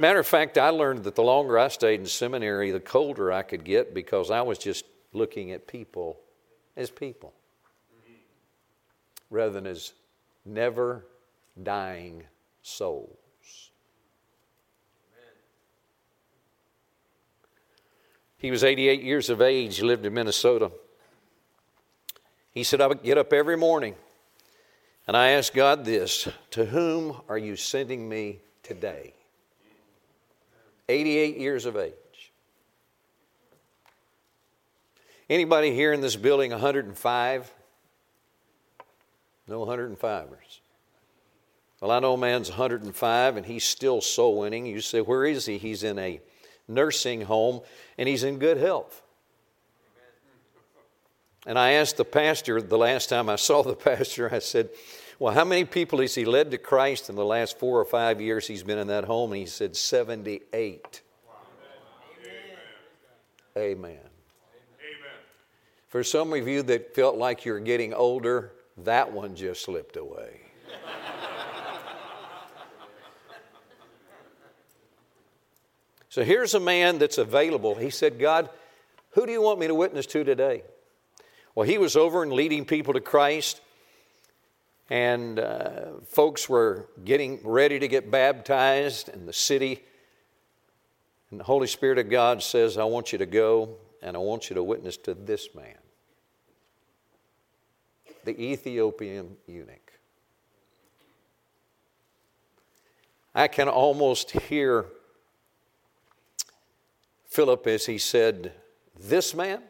Matter 0.00 0.18
of 0.18 0.26
fact, 0.26 0.58
I 0.58 0.70
learned 0.70 1.04
that 1.04 1.14
the 1.14 1.22
longer 1.22 1.58
I 1.58 1.68
stayed 1.68 2.00
in 2.00 2.06
seminary, 2.06 2.72
the 2.72 2.80
colder 2.80 3.30
I 3.30 3.42
could 3.42 3.64
get 3.64 3.94
because 3.94 4.30
I 4.30 4.42
was 4.42 4.58
just 4.58 4.84
looking 5.12 5.52
at 5.52 5.68
people 5.68 6.18
as 6.76 6.90
people 6.90 7.32
rather 9.30 9.52
than 9.52 9.66
as 9.66 9.92
never 10.44 11.06
dying 11.62 12.24
souls. 12.62 13.16
He 18.38 18.50
was 18.50 18.64
88 18.64 19.02
years 19.02 19.28
of 19.28 19.42
age, 19.42 19.82
lived 19.82 20.06
in 20.06 20.14
Minnesota. 20.14 20.72
He 22.52 22.64
said, 22.64 22.80
I 22.80 22.86
would 22.86 23.02
get 23.02 23.18
up 23.18 23.32
every 23.32 23.56
morning 23.56 23.94
and 25.06 25.16
I 25.16 25.30
ask 25.30 25.52
God 25.52 25.84
this 25.84 26.28
To 26.52 26.66
whom 26.66 27.20
are 27.28 27.38
you 27.38 27.56
sending 27.56 28.08
me 28.08 28.38
today? 28.62 29.14
88 30.88 31.36
years 31.36 31.66
of 31.66 31.76
age. 31.76 31.92
Anybody 35.28 35.72
here 35.72 35.92
in 35.92 36.00
this 36.00 36.16
building 36.16 36.50
105? 36.50 37.52
No 39.46 39.66
105ers. 39.66 40.60
Well, 41.80 41.90
I 41.90 41.98
know 41.98 42.14
a 42.14 42.18
man's 42.18 42.50
105 42.50 43.36
and 43.36 43.46
he's 43.46 43.64
still 43.64 44.00
soul 44.00 44.38
winning. 44.38 44.66
You 44.66 44.80
say, 44.80 45.00
where 45.00 45.24
is 45.24 45.46
he? 45.46 45.58
He's 45.58 45.82
in 45.82 45.98
a 45.98 46.20
nursing 46.68 47.22
home 47.22 47.62
and 47.96 48.08
he's 48.08 48.22
in 48.22 48.38
good 48.38 48.58
health. 48.58 49.02
And 51.46 51.58
I 51.58 51.72
asked 51.72 51.96
the 51.96 52.04
pastor 52.04 52.60
the 52.60 52.78
last 52.78 53.08
time 53.08 53.28
I 53.28 53.36
saw 53.36 53.62
the 53.62 53.74
pastor, 53.74 54.32
I 54.32 54.40
said, 54.40 54.70
Well, 55.18 55.34
how 55.34 55.44
many 55.44 55.64
people 55.64 56.00
has 56.00 56.14
he 56.14 56.24
led 56.24 56.50
to 56.50 56.58
Christ 56.58 57.08
in 57.08 57.16
the 57.16 57.24
last 57.24 57.58
four 57.58 57.80
or 57.80 57.84
five 57.84 58.20
years 58.20 58.46
he's 58.46 58.62
been 58.62 58.78
in 58.78 58.88
that 58.88 59.04
home? 59.04 59.32
And 59.32 59.40
he 59.40 59.46
said, 59.46 59.76
78. 59.76 61.02
Amen. 63.56 63.56
Amen. 63.56 63.90
Amen. 63.90 63.98
For 65.88 66.04
some 66.04 66.32
of 66.32 66.46
you 66.46 66.62
that 66.64 66.94
felt 66.94 67.16
like 67.16 67.44
you're 67.44 67.58
getting 67.58 67.94
older, 67.94 68.52
that 68.84 69.12
one 69.12 69.34
just 69.34 69.62
slipped 69.62 69.96
away. 69.96 70.42
so 76.08 76.22
here's 76.22 76.54
a 76.54 76.60
man 76.60 76.98
that's 76.98 77.18
available. 77.18 77.74
He 77.74 77.90
said, 77.90 78.20
God, 78.20 78.48
who 79.10 79.26
do 79.26 79.32
you 79.32 79.42
want 79.42 79.58
me 79.58 79.66
to 79.66 79.74
witness 79.74 80.06
to 80.06 80.22
today? 80.22 80.62
Well, 81.54 81.66
he 81.66 81.78
was 81.78 81.96
over 81.96 82.22
and 82.22 82.32
leading 82.32 82.64
people 82.64 82.94
to 82.94 83.00
Christ, 83.00 83.60
and 84.88 85.38
uh, 85.38 86.00
folks 86.06 86.48
were 86.48 86.88
getting 87.04 87.40
ready 87.42 87.78
to 87.78 87.88
get 87.88 88.10
baptized 88.10 89.08
in 89.08 89.26
the 89.26 89.32
city. 89.32 89.82
And 91.30 91.40
the 91.40 91.44
Holy 91.44 91.66
Spirit 91.66 91.98
of 91.98 92.10
God 92.10 92.42
says, 92.42 92.76
I 92.76 92.84
want 92.84 93.12
you 93.12 93.18
to 93.18 93.26
go 93.26 93.76
and 94.02 94.16
I 94.16 94.20
want 94.20 94.50
you 94.50 94.54
to 94.54 94.62
witness 94.62 94.96
to 94.98 95.14
this 95.14 95.54
man 95.54 95.76
the 98.24 98.38
Ethiopian 98.38 99.36
eunuch. 99.46 99.92
I 103.34 103.48
can 103.48 103.68
almost 103.68 104.32
hear 104.32 104.86
Philip 107.26 107.66
as 107.66 107.86
he 107.86 107.96
said, 107.96 108.52
This 108.98 109.34
man? 109.34 109.62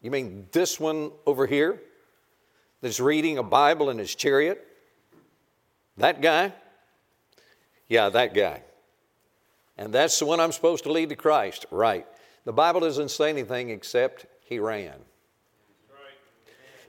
You 0.00 0.10
mean 0.10 0.46
this 0.52 0.78
one 0.78 1.10
over 1.26 1.46
here 1.46 1.80
that's 2.80 3.00
reading 3.00 3.38
a 3.38 3.42
Bible 3.42 3.90
in 3.90 3.98
his 3.98 4.14
chariot? 4.14 4.64
That 5.96 6.20
guy? 6.20 6.52
Yeah, 7.88 8.08
that 8.10 8.34
guy. 8.34 8.62
And 9.76 9.92
that's 9.92 10.18
the 10.18 10.26
one 10.26 10.40
I'm 10.40 10.52
supposed 10.52 10.84
to 10.84 10.92
lead 10.92 11.08
to 11.08 11.16
Christ. 11.16 11.66
Right. 11.70 12.06
The 12.44 12.52
Bible 12.52 12.80
doesn't 12.80 13.10
say 13.10 13.30
anything 13.30 13.70
except 13.70 14.26
he 14.44 14.58
ran. 14.58 14.94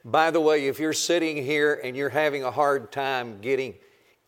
By 0.06 0.32
the 0.32 0.40
way, 0.40 0.68
if 0.68 0.80
you're 0.80 0.94
sitting 0.94 1.44
here 1.44 1.80
and 1.84 1.96
you're 1.96 2.10
having 2.10 2.44
a 2.44 2.52
hard 2.52 2.92
time 2.92 3.42
getting 3.42 3.76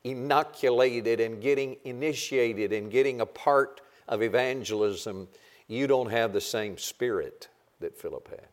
inoculated 0.04 1.20
and 1.20 1.42
getting 1.42 1.78
initiated 1.86 2.74
and 2.74 2.92
getting 2.92 3.22
a 3.22 3.26
part 3.26 3.82
of 4.08 4.22
evangelism, 4.22 5.28
you 5.68 5.88
don't 5.88 6.12
have 6.12 6.34
the 6.34 6.42
same 6.42 6.78
spirit 6.78 7.48
that 7.80 7.98
Philip 7.98 8.30
had. 8.30 8.48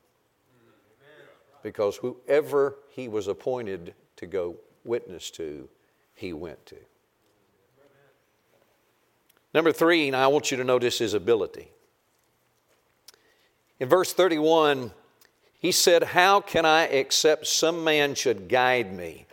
Because 1.68 1.98
whoever 1.98 2.76
he 2.88 3.08
was 3.08 3.28
appointed 3.28 3.92
to 4.16 4.26
go 4.26 4.56
witness 4.84 5.30
to, 5.32 5.68
he 6.14 6.32
went 6.32 6.64
to. 6.64 6.76
Number 9.52 9.70
three, 9.70 10.10
now 10.10 10.24
I 10.24 10.28
want 10.28 10.50
you 10.50 10.56
to 10.56 10.64
notice 10.64 10.96
his 10.98 11.12
ability. 11.12 11.70
In 13.78 13.86
verse 13.86 14.14
31, 14.14 14.92
he 15.58 15.70
said, 15.70 16.04
How 16.04 16.40
can 16.40 16.64
I 16.64 16.84
accept 16.84 17.46
some 17.46 17.84
man 17.84 18.14
should 18.14 18.48
guide 18.48 18.96
me? 18.96 19.26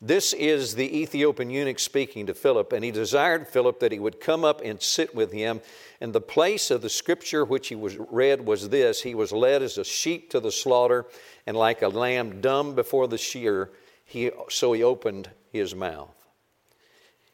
This 0.00 0.34
is 0.34 0.74
the 0.74 1.00
Ethiopian 1.00 1.48
eunuch 1.48 1.78
speaking 1.78 2.26
to 2.26 2.34
Philip, 2.34 2.72
and 2.72 2.84
he 2.84 2.90
desired 2.90 3.48
Philip 3.48 3.80
that 3.80 3.92
he 3.92 3.98
would 3.98 4.20
come 4.20 4.44
up 4.44 4.60
and 4.62 4.80
sit 4.80 5.14
with 5.14 5.32
him. 5.32 5.62
And 6.02 6.12
the 6.12 6.20
place 6.20 6.70
of 6.70 6.82
the 6.82 6.90
scripture 6.90 7.44
which 7.44 7.68
he 7.68 7.74
was 7.74 7.96
read 7.96 8.44
was 8.44 8.68
this 8.68 9.02
He 9.02 9.14
was 9.14 9.32
led 9.32 9.62
as 9.62 9.78
a 9.78 9.84
sheep 9.84 10.30
to 10.30 10.40
the 10.40 10.52
slaughter, 10.52 11.06
and 11.46 11.56
like 11.56 11.80
a 11.80 11.88
lamb 11.88 12.42
dumb 12.42 12.74
before 12.74 13.08
the 13.08 13.16
shear, 13.16 13.70
he, 14.04 14.30
so 14.50 14.74
he 14.74 14.82
opened 14.82 15.30
his 15.50 15.74
mouth. 15.74 16.14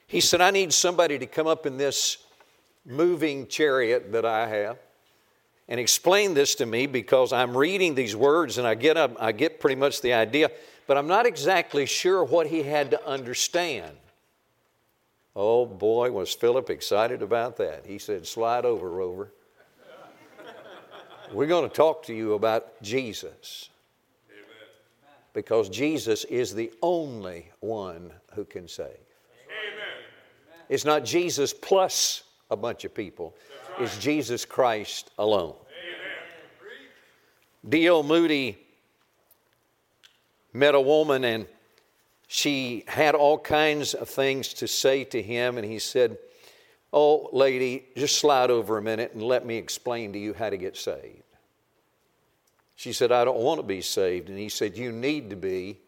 He 0.07 0.21
said, 0.21 0.41
I 0.41 0.51
need 0.51 0.73
somebody 0.73 1.19
to 1.19 1.27
come 1.27 1.47
up 1.47 1.67
in 1.67 1.79
this 1.79 2.19
moving 2.85 3.49
chariot 3.49 4.13
that 4.13 4.25
I 4.25 4.47
have 4.47 4.79
and 5.69 5.81
explain 5.81 6.35
this 6.35 6.55
to 6.57 6.67
me 6.67 6.87
because 6.87 7.33
I'm 7.33 7.57
reading 7.57 7.95
these 7.95 8.15
words 8.15 8.59
and 8.59 8.67
I 8.67 8.75
get, 8.75 8.97
up, 8.97 9.17
I 9.19 9.33
get 9.33 9.59
pretty 9.59 9.77
much 9.77 10.01
the 10.01 10.13
idea, 10.13 10.51
but 10.93 10.99
I'm 10.99 11.07
not 11.07 11.25
exactly 11.25 11.87
sure 11.87 12.23
what 12.23 12.49
he 12.49 12.63
had 12.63 12.91
to 12.91 13.03
understand. 13.07 13.97
Oh 15.35 15.65
boy, 15.65 16.13
was 16.13 16.35
Philip 16.35 16.69
excited 16.69 17.23
about 17.23 17.57
that. 17.57 17.87
He 17.87 17.97
said, 17.97 18.27
Slide 18.27 18.67
over, 18.67 18.91
Rover. 18.91 19.33
We're 21.33 21.47
going 21.47 21.67
to 21.67 21.75
talk 21.75 22.03
to 22.09 22.15
you 22.15 22.35
about 22.35 22.83
Jesus. 22.83 23.71
Because 25.33 25.71
Jesus 25.71 26.25
is 26.25 26.55
the 26.55 26.71
only 26.83 27.51
one 27.61 28.13
who 28.35 28.45
can 28.45 28.69
save. 28.69 28.89
Amen. 28.89 30.05
It's 30.69 30.85
not 30.85 31.07
Jesus 31.07 31.55
plus 31.55 32.25
a 32.51 32.57
bunch 32.57 32.85
of 32.85 32.95
people, 32.95 33.35
right. 33.79 33.85
it's 33.85 33.97
Jesus 33.97 34.45
Christ 34.45 35.11
alone. 35.17 35.55
D.L. 37.67 38.03
Moody 38.03 38.59
met 40.53 40.75
a 40.75 40.81
woman 40.81 41.25
and 41.25 41.47
she 42.29 42.85
had 42.89 43.15
all 43.15 43.39
kinds 43.39 43.93
of 43.93 44.09
things 44.09 44.55
to 44.55 44.67
say 44.67 45.05
to 45.05 45.21
him, 45.21 45.59
and 45.59 45.67
he 45.67 45.79
said, 45.79 46.17
Oh, 46.91 47.29
lady, 47.31 47.85
just 47.95 48.17
slide 48.17 48.51
over 48.51 48.79
a 48.79 48.83
minute 48.83 49.13
and 49.13 49.23
let 49.23 49.45
me 49.45 49.57
explain 49.57 50.15
to 50.15 50.19
you 50.19 50.33
how 50.33 50.49
to 50.49 50.57
get 50.57 50.77
saved. 50.77 51.23
She 52.75 52.95
said, 52.95 53.13
I 53.13 53.27
don't 53.27 53.39
want 53.39 53.61
to 53.61 53.67
be 53.67 53.83
saved. 53.83 54.31
And 54.31 54.39
he 54.39 54.49
said, 54.49 54.79
You 54.79 54.93
need 54.93 55.29
to 55.29 55.37
be. 55.37 55.79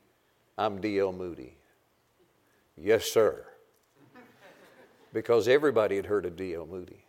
I'm 0.56 0.80
D.L. 0.80 1.12
Moody. 1.12 1.56
Yes, 2.76 3.06
sir. 3.06 3.46
Because 5.12 5.48
everybody 5.48 5.96
had 5.96 6.06
heard 6.06 6.26
of 6.26 6.36
D.L. 6.36 6.66
Moody. 6.66 7.04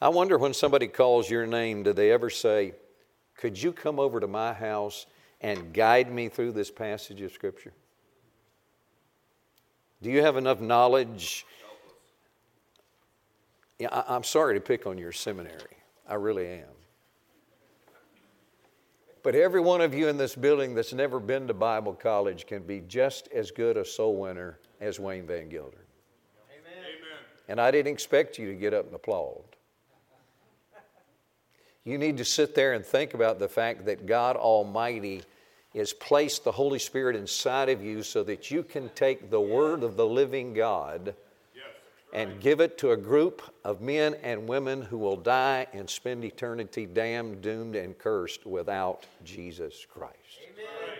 I 0.00 0.08
wonder 0.08 0.38
when 0.38 0.54
somebody 0.54 0.86
calls 0.86 1.28
your 1.28 1.46
name, 1.46 1.82
do 1.82 1.92
they 1.92 2.12
ever 2.12 2.30
say, 2.30 2.74
Could 3.36 3.60
you 3.60 3.72
come 3.72 3.98
over 3.98 4.20
to 4.20 4.28
my 4.28 4.52
house 4.52 5.06
and 5.40 5.72
guide 5.72 6.12
me 6.12 6.28
through 6.28 6.52
this 6.52 6.70
passage 6.70 7.20
of 7.22 7.32
Scripture? 7.32 7.72
Do 10.02 10.10
you 10.10 10.22
have 10.22 10.36
enough 10.36 10.60
knowledge? 10.60 11.46
Yeah, 13.78 13.88
I, 13.90 14.16
am 14.16 14.24
sorry 14.24 14.54
to 14.54 14.60
pick 14.60 14.86
on 14.86 14.98
your 14.98 15.12
seminary. 15.12 15.76
I 16.08 16.14
really 16.14 16.46
am. 16.46 16.66
But 19.22 19.34
every 19.34 19.60
one 19.60 19.80
of 19.80 19.92
you 19.92 20.08
in 20.08 20.16
this 20.16 20.34
building 20.34 20.74
that's 20.74 20.92
never 20.92 21.20
been 21.20 21.46
to 21.48 21.54
Bible 21.54 21.92
college 21.92 22.46
can 22.46 22.62
be 22.62 22.80
just 22.88 23.28
as 23.28 23.50
good 23.50 23.76
a 23.76 23.84
soul 23.84 24.16
winner 24.16 24.58
as 24.80 25.00
Wayne 25.00 25.26
Van 25.26 25.48
Gilder. 25.48 25.84
Amen. 26.50 26.84
And 27.48 27.60
I 27.60 27.70
didn't 27.70 27.92
expect 27.92 28.38
you 28.38 28.46
to 28.46 28.54
get 28.54 28.72
up 28.72 28.86
and 28.86 28.94
applaud. 28.94 29.47
You 31.88 31.96
need 31.96 32.18
to 32.18 32.24
sit 32.26 32.54
there 32.54 32.74
and 32.74 32.84
think 32.84 33.14
about 33.14 33.38
the 33.38 33.48
fact 33.48 33.86
that 33.86 34.04
God 34.04 34.36
Almighty 34.36 35.22
has 35.74 35.94
placed 35.94 36.44
the 36.44 36.52
Holy 36.52 36.78
Spirit 36.78 37.16
inside 37.16 37.70
of 37.70 37.82
you 37.82 38.02
so 38.02 38.22
that 38.24 38.50
you 38.50 38.62
can 38.62 38.90
take 38.90 39.30
the 39.30 39.40
Word 39.40 39.82
of 39.82 39.96
the 39.96 40.04
living 40.04 40.52
God 40.52 41.14
and 42.12 42.42
give 42.42 42.60
it 42.60 42.76
to 42.78 42.90
a 42.90 42.96
group 42.96 43.40
of 43.64 43.80
men 43.80 44.16
and 44.22 44.46
women 44.46 44.82
who 44.82 44.98
will 44.98 45.16
die 45.16 45.66
and 45.72 45.88
spend 45.88 46.24
eternity 46.24 46.84
damned, 46.84 47.40
doomed, 47.40 47.74
and 47.74 47.96
cursed 47.98 48.44
without 48.44 49.06
Jesus 49.24 49.86
Christ. 49.90 50.14
Amen. 50.44 50.98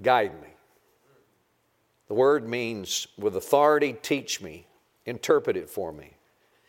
Guide 0.00 0.40
me. 0.40 0.50
The 2.06 2.14
word 2.14 2.48
means 2.48 3.08
with 3.18 3.34
authority, 3.34 3.92
teach 3.92 4.40
me, 4.40 4.66
interpret 5.04 5.56
it 5.56 5.68
for 5.68 5.92
me, 5.92 6.12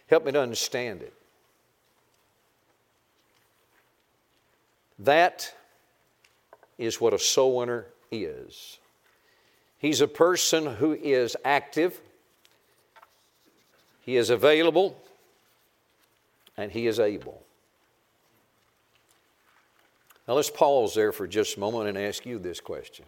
help 0.07 0.25
me 0.25 0.31
to 0.31 0.41
understand 0.41 1.03
it. 1.03 1.13
That 4.99 5.53
is 6.77 6.99
what 6.99 7.13
a 7.13 7.19
soul 7.19 7.57
winner 7.57 7.85
is. 8.11 8.77
He's 9.77 10.01
a 10.01 10.07
person 10.07 10.65
who 10.75 10.93
is 10.93 11.37
active, 11.45 11.99
he 14.01 14.17
is 14.17 14.29
available, 14.29 14.97
and 16.57 16.71
he 16.71 16.87
is 16.87 16.99
able. 16.99 17.41
Now 20.27 20.35
let's 20.35 20.49
pause 20.49 20.93
there 20.93 21.11
for 21.11 21.27
just 21.27 21.57
a 21.57 21.59
moment 21.59 21.89
and 21.89 21.97
ask 21.97 22.25
you 22.25 22.37
this 22.37 22.59
question 22.59 23.05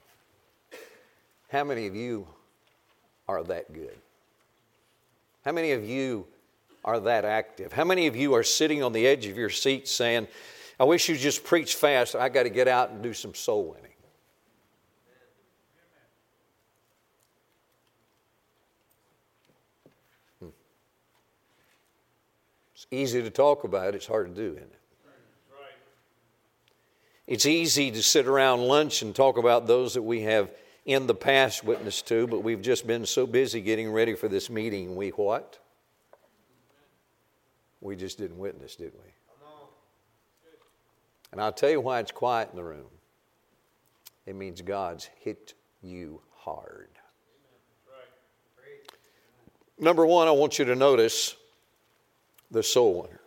How 1.49 1.63
many 1.63 1.87
of 1.87 1.95
you 1.95 2.25
are 3.27 3.43
that 3.43 3.73
good? 3.73 3.97
How 5.43 5.51
many 5.51 5.71
of 5.73 5.83
you 5.83 6.25
are 6.85 6.99
that 7.01 7.25
active? 7.25 7.73
How 7.73 7.83
many 7.83 8.07
of 8.07 8.15
you 8.15 8.33
are 8.33 8.43
sitting 8.43 8.81
on 8.81 8.93
the 8.93 9.05
edge 9.05 9.25
of 9.25 9.37
your 9.37 9.49
seat 9.49 9.87
saying, 9.87 10.27
I 10.81 10.83
wish 10.83 11.07
you 11.09 11.15
just 11.15 11.43
preach 11.43 11.75
fast. 11.75 12.15
I 12.15 12.27
got 12.27 12.41
to 12.41 12.49
get 12.49 12.67
out 12.67 12.89
and 12.89 13.03
do 13.03 13.13
some 13.13 13.35
soul 13.35 13.65
winning. 13.65 13.91
Hmm. 20.39 20.47
It's 22.73 22.87
easy 22.89 23.21
to 23.21 23.29
talk 23.29 23.63
about, 23.63 23.93
it's 23.93 24.07
hard 24.07 24.33
to 24.33 24.41
do, 24.41 24.53
isn't 24.53 24.63
it? 24.63 24.79
It's 27.27 27.45
easy 27.45 27.91
to 27.91 28.01
sit 28.01 28.25
around 28.25 28.61
lunch 28.61 29.03
and 29.03 29.15
talk 29.15 29.37
about 29.37 29.67
those 29.67 29.93
that 29.93 30.01
we 30.01 30.21
have 30.21 30.49
in 30.87 31.05
the 31.05 31.13
past 31.13 31.63
witnessed 31.63 32.07
to, 32.07 32.25
but 32.25 32.39
we've 32.39 32.63
just 32.63 32.87
been 32.87 33.05
so 33.05 33.27
busy 33.27 33.61
getting 33.61 33.91
ready 33.91 34.15
for 34.15 34.27
this 34.27 34.49
meeting. 34.49 34.95
We 34.95 35.09
what? 35.09 35.59
We 37.81 37.95
just 37.95 38.17
didn't 38.17 38.39
witness, 38.39 38.75
did 38.75 38.93
we? 38.95 39.11
And 41.31 41.39
I'll 41.39 41.53
tell 41.53 41.69
you 41.69 41.79
why 41.79 41.99
it's 41.99 42.11
quiet 42.11 42.49
in 42.51 42.57
the 42.57 42.63
room. 42.63 42.89
It 44.25 44.35
means 44.35 44.61
God's 44.61 45.09
hit 45.19 45.53
you 45.81 46.21
hard. 46.35 46.89
Number 49.79 50.05
one, 50.05 50.27
I 50.27 50.31
want 50.31 50.59
you 50.59 50.65
to 50.65 50.75
notice 50.75 51.35
the 52.51 52.61
soul 52.61 53.01
winner, 53.01 53.21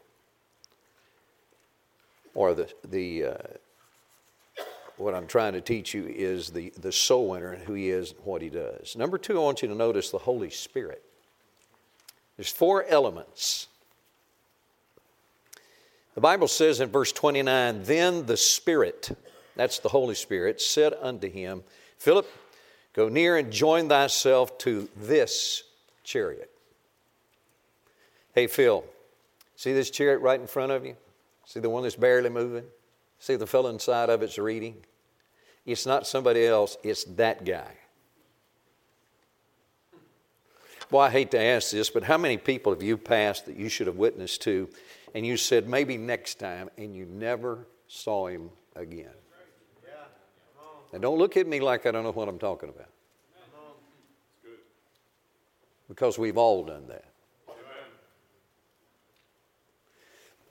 or 2.32 2.54
the 2.54 2.72
the 2.84 3.24
uh, 3.24 4.62
what 4.96 5.14
I'm 5.14 5.26
trying 5.26 5.54
to 5.54 5.60
teach 5.60 5.94
you 5.94 6.06
is 6.06 6.50
the 6.50 6.72
the 6.78 6.92
soul 6.92 7.30
winner 7.30 7.52
and 7.52 7.62
who 7.64 7.74
he 7.74 7.90
is 7.90 8.12
and 8.12 8.20
what 8.24 8.40
he 8.40 8.50
does. 8.50 8.94
Number 8.94 9.18
two, 9.18 9.36
I 9.36 9.42
want 9.42 9.62
you 9.62 9.68
to 9.68 9.74
notice 9.74 10.10
the 10.10 10.18
Holy 10.18 10.50
Spirit. 10.50 11.02
There's 12.36 12.52
four 12.52 12.84
elements 12.84 13.66
the 16.14 16.20
Bible 16.20 16.48
says 16.48 16.80
in 16.80 16.88
verse 16.90 17.12
29 17.12 17.82
Then 17.84 18.26
the 18.26 18.36
Spirit, 18.36 19.16
that's 19.56 19.78
the 19.78 19.88
Holy 19.88 20.14
Spirit, 20.14 20.60
said 20.60 20.94
unto 21.00 21.28
him, 21.28 21.62
Philip, 21.98 22.28
go 22.92 23.08
near 23.08 23.36
and 23.36 23.52
join 23.52 23.88
thyself 23.88 24.56
to 24.58 24.88
this 24.96 25.64
chariot. 26.04 26.50
Hey, 28.34 28.46
Phil, 28.46 28.84
see 29.56 29.72
this 29.72 29.90
chariot 29.90 30.18
right 30.18 30.40
in 30.40 30.46
front 30.46 30.72
of 30.72 30.84
you? 30.84 30.96
See 31.46 31.60
the 31.60 31.70
one 31.70 31.82
that's 31.82 31.96
barely 31.96 32.30
moving? 32.30 32.64
See 33.18 33.36
the 33.36 33.46
fellow 33.46 33.70
inside 33.70 34.10
of 34.10 34.22
it's 34.22 34.38
reading? 34.38 34.76
It's 35.66 35.86
not 35.86 36.06
somebody 36.06 36.44
else, 36.44 36.76
it's 36.82 37.04
that 37.04 37.44
guy. 37.44 37.72
Well, 40.90 41.02
I 41.02 41.10
hate 41.10 41.30
to 41.30 41.40
ask 41.40 41.70
this, 41.70 41.90
but 41.90 42.04
how 42.04 42.18
many 42.18 42.36
people 42.36 42.72
have 42.72 42.82
you 42.82 42.96
passed 42.96 43.46
that 43.46 43.56
you 43.56 43.68
should 43.68 43.86
have 43.86 43.96
witnessed 43.96 44.42
to 44.42 44.68
and 45.14 45.24
you 45.24 45.36
said 45.36 45.68
maybe 45.68 45.96
next 45.96 46.40
time, 46.40 46.68
and 46.76 46.94
you 46.94 47.06
never 47.06 47.66
saw 47.86 48.26
him 48.26 48.50
again. 48.74 49.14
And 50.92 51.02
don't 51.02 51.18
look 51.18 51.36
at 51.36 51.46
me 51.46 51.60
like 51.60 51.86
I 51.86 51.90
don't 51.90 52.04
know 52.04 52.12
what 52.12 52.28
I'm 52.28 52.38
talking 52.38 52.68
about. 52.68 52.88
Because 55.88 56.18
we've 56.18 56.38
all 56.38 56.64
done 56.64 56.86
that. 56.88 57.04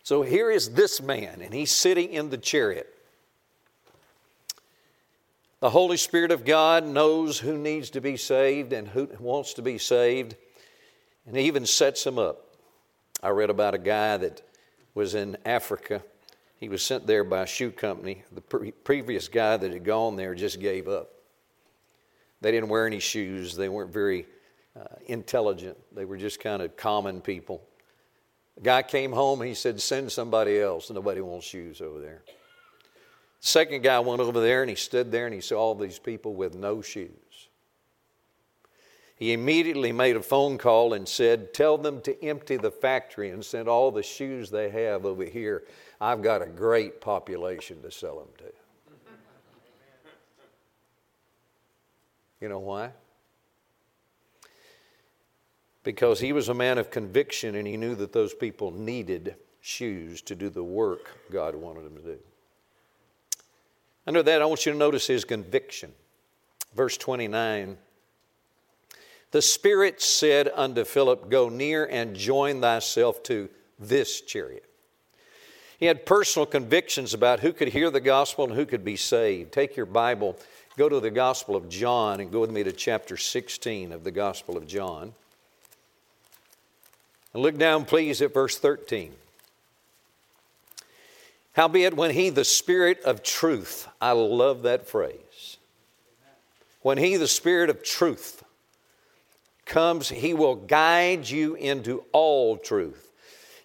So 0.03 0.21
here 0.21 0.51
is 0.51 0.71
this 0.71 1.01
man, 1.01 1.41
and 1.41 1.53
he's 1.53 1.71
sitting 1.71 2.11
in 2.11 2.29
the 2.29 2.37
chariot. 2.37 2.93
The 5.61 5.69
Holy 5.69 5.95
Spirit 5.95 6.31
of 6.31 6.43
God 6.43 6.85
knows 6.85 7.39
who 7.39 7.57
needs 7.57 7.89
to 7.91 8.01
be 8.01 8.17
saved 8.17 8.73
and 8.73 8.85
who 8.85 9.07
wants 9.17 9.53
to 9.53 9.61
be 9.61 9.77
saved, 9.77 10.35
and 11.25 11.37
he 11.37 11.43
even 11.43 11.65
sets 11.65 12.05
him 12.05 12.19
up. 12.19 12.57
I 13.21 13.29
read 13.29 13.49
about 13.49 13.73
a 13.73 13.77
guy 13.77 14.17
that 14.17 14.41
was 14.95 15.15
in 15.15 15.37
Africa. 15.45 16.03
He 16.57 16.69
was 16.69 16.83
sent 16.83 17.07
there 17.07 17.23
by 17.23 17.43
a 17.43 17.47
shoe 17.47 17.71
company. 17.71 18.23
The 18.31 18.41
pre- 18.41 18.71
previous 18.71 19.27
guy 19.27 19.57
that 19.57 19.71
had 19.71 19.83
gone 19.83 20.15
there 20.15 20.35
just 20.35 20.59
gave 20.59 20.87
up. 20.87 21.09
They 22.41 22.51
didn't 22.51 22.69
wear 22.69 22.85
any 22.85 22.99
shoes, 22.99 23.55
they 23.55 23.69
weren't 23.69 23.91
very 23.93 24.25
uh, 24.77 24.95
intelligent, 25.05 25.77
they 25.93 26.05
were 26.05 26.17
just 26.17 26.39
kind 26.39 26.61
of 26.61 26.75
common 26.75 27.21
people. 27.21 27.61
The 28.55 28.61
guy 28.61 28.83
came 28.83 29.11
home, 29.11 29.41
he 29.41 29.53
said, 29.53 29.81
Send 29.81 30.11
somebody 30.11 30.59
else. 30.59 30.89
Nobody 30.89 31.21
wants 31.21 31.45
shoes 31.45 31.81
over 31.81 31.99
there. 31.99 32.21
The 32.27 33.47
second 33.47 33.81
guy 33.81 33.99
went 33.99 34.21
over 34.21 34.39
there 34.39 34.61
and 34.61 34.69
he 34.69 34.75
stood 34.75 35.11
there 35.11 35.25
and 35.25 35.33
he 35.33 35.41
saw 35.41 35.59
all 35.59 35.75
these 35.75 35.99
people 35.99 36.33
with 36.33 36.55
no 36.55 36.81
shoes. 36.81 37.22
He 39.15 39.31
immediately 39.31 39.91
made 39.91 40.15
a 40.15 40.21
phone 40.21 40.57
call 40.57 40.93
and 40.93 41.07
said, 41.07 41.53
Tell 41.53 41.77
them 41.77 42.01
to 42.01 42.23
empty 42.23 42.57
the 42.57 42.71
factory 42.71 43.29
and 43.29 43.45
send 43.45 43.67
all 43.67 43.91
the 43.91 44.03
shoes 44.03 44.49
they 44.49 44.69
have 44.69 45.05
over 45.05 45.23
here. 45.23 45.63
I've 46.01 46.21
got 46.21 46.41
a 46.41 46.47
great 46.47 46.99
population 46.99 47.81
to 47.83 47.91
sell 47.91 48.19
them 48.19 48.29
to. 48.39 48.45
You 52.41 52.49
know 52.49 52.59
why? 52.59 52.91
Because 55.83 56.19
he 56.19 56.33
was 56.33 56.49
a 56.49 56.53
man 56.53 56.77
of 56.77 56.91
conviction 56.91 57.55
and 57.55 57.65
he 57.65 57.77
knew 57.77 57.95
that 57.95 58.11
those 58.11 58.33
people 58.33 58.71
needed 58.71 59.35
shoes 59.61 60.21
to 60.23 60.35
do 60.35 60.49
the 60.49 60.63
work 60.63 61.17
God 61.31 61.55
wanted 61.55 61.85
them 61.85 61.95
to 61.95 62.01
do. 62.01 62.19
Under 64.05 64.21
that, 64.23 64.41
I 64.41 64.45
want 64.45 64.65
you 64.65 64.73
to 64.73 64.77
notice 64.77 65.07
his 65.07 65.23
conviction. 65.23 65.93
Verse 66.75 66.97
29 66.97 67.77
the 69.33 69.41
Spirit 69.41 69.99
said 69.99 70.47
unto 70.53 70.85
Philip, 70.85 71.27
Go 71.27 71.49
near 71.49 71.85
and 71.85 72.15
join 72.15 72.61
thyself 72.61 73.23
to 73.23 73.49
this 73.79 74.21
chariot. 74.21 74.63
He 75.79 75.87
had 75.87 76.05
personal 76.05 76.45
convictions 76.45 77.15
about 77.15 77.39
who 77.39 77.51
could 77.51 77.69
hear 77.69 77.89
the 77.89 77.99
gospel 77.99 78.45
and 78.45 78.53
who 78.53 78.67
could 78.67 78.85
be 78.85 78.95
saved. 78.95 79.51
Take 79.51 79.75
your 79.75 79.87
Bible, 79.87 80.37
go 80.77 80.87
to 80.87 80.99
the 80.99 81.09
Gospel 81.09 81.55
of 81.55 81.67
John, 81.67 82.19
and 82.19 82.31
go 82.31 82.41
with 82.41 82.51
me 82.51 82.63
to 82.63 82.71
chapter 82.71 83.17
16 83.17 83.91
of 83.91 84.03
the 84.03 84.11
Gospel 84.11 84.55
of 84.55 84.67
John. 84.67 85.13
And 87.33 87.41
look 87.41 87.57
down, 87.57 87.85
please, 87.85 88.21
at 88.21 88.35
verse 88.35 88.59
13. 88.59 89.13
Howbeit, 91.53 91.95
when 91.95 92.11
he, 92.11 92.29
the 92.29 92.45
Spirit 92.45 93.01
of 93.01 93.23
truth, 93.23 93.87
I 93.99 94.11
love 94.11 94.61
that 94.61 94.87
phrase. 94.87 95.57
When 96.83 96.99
he, 96.99 97.17
the 97.17 97.27
Spirit 97.27 97.71
of 97.71 97.81
truth, 97.81 98.42
comes, 99.65 100.09
he 100.09 100.33
will 100.33 100.55
guide 100.55 101.29
you 101.29 101.55
into 101.55 102.03
all 102.11 102.57
truth. 102.57 103.11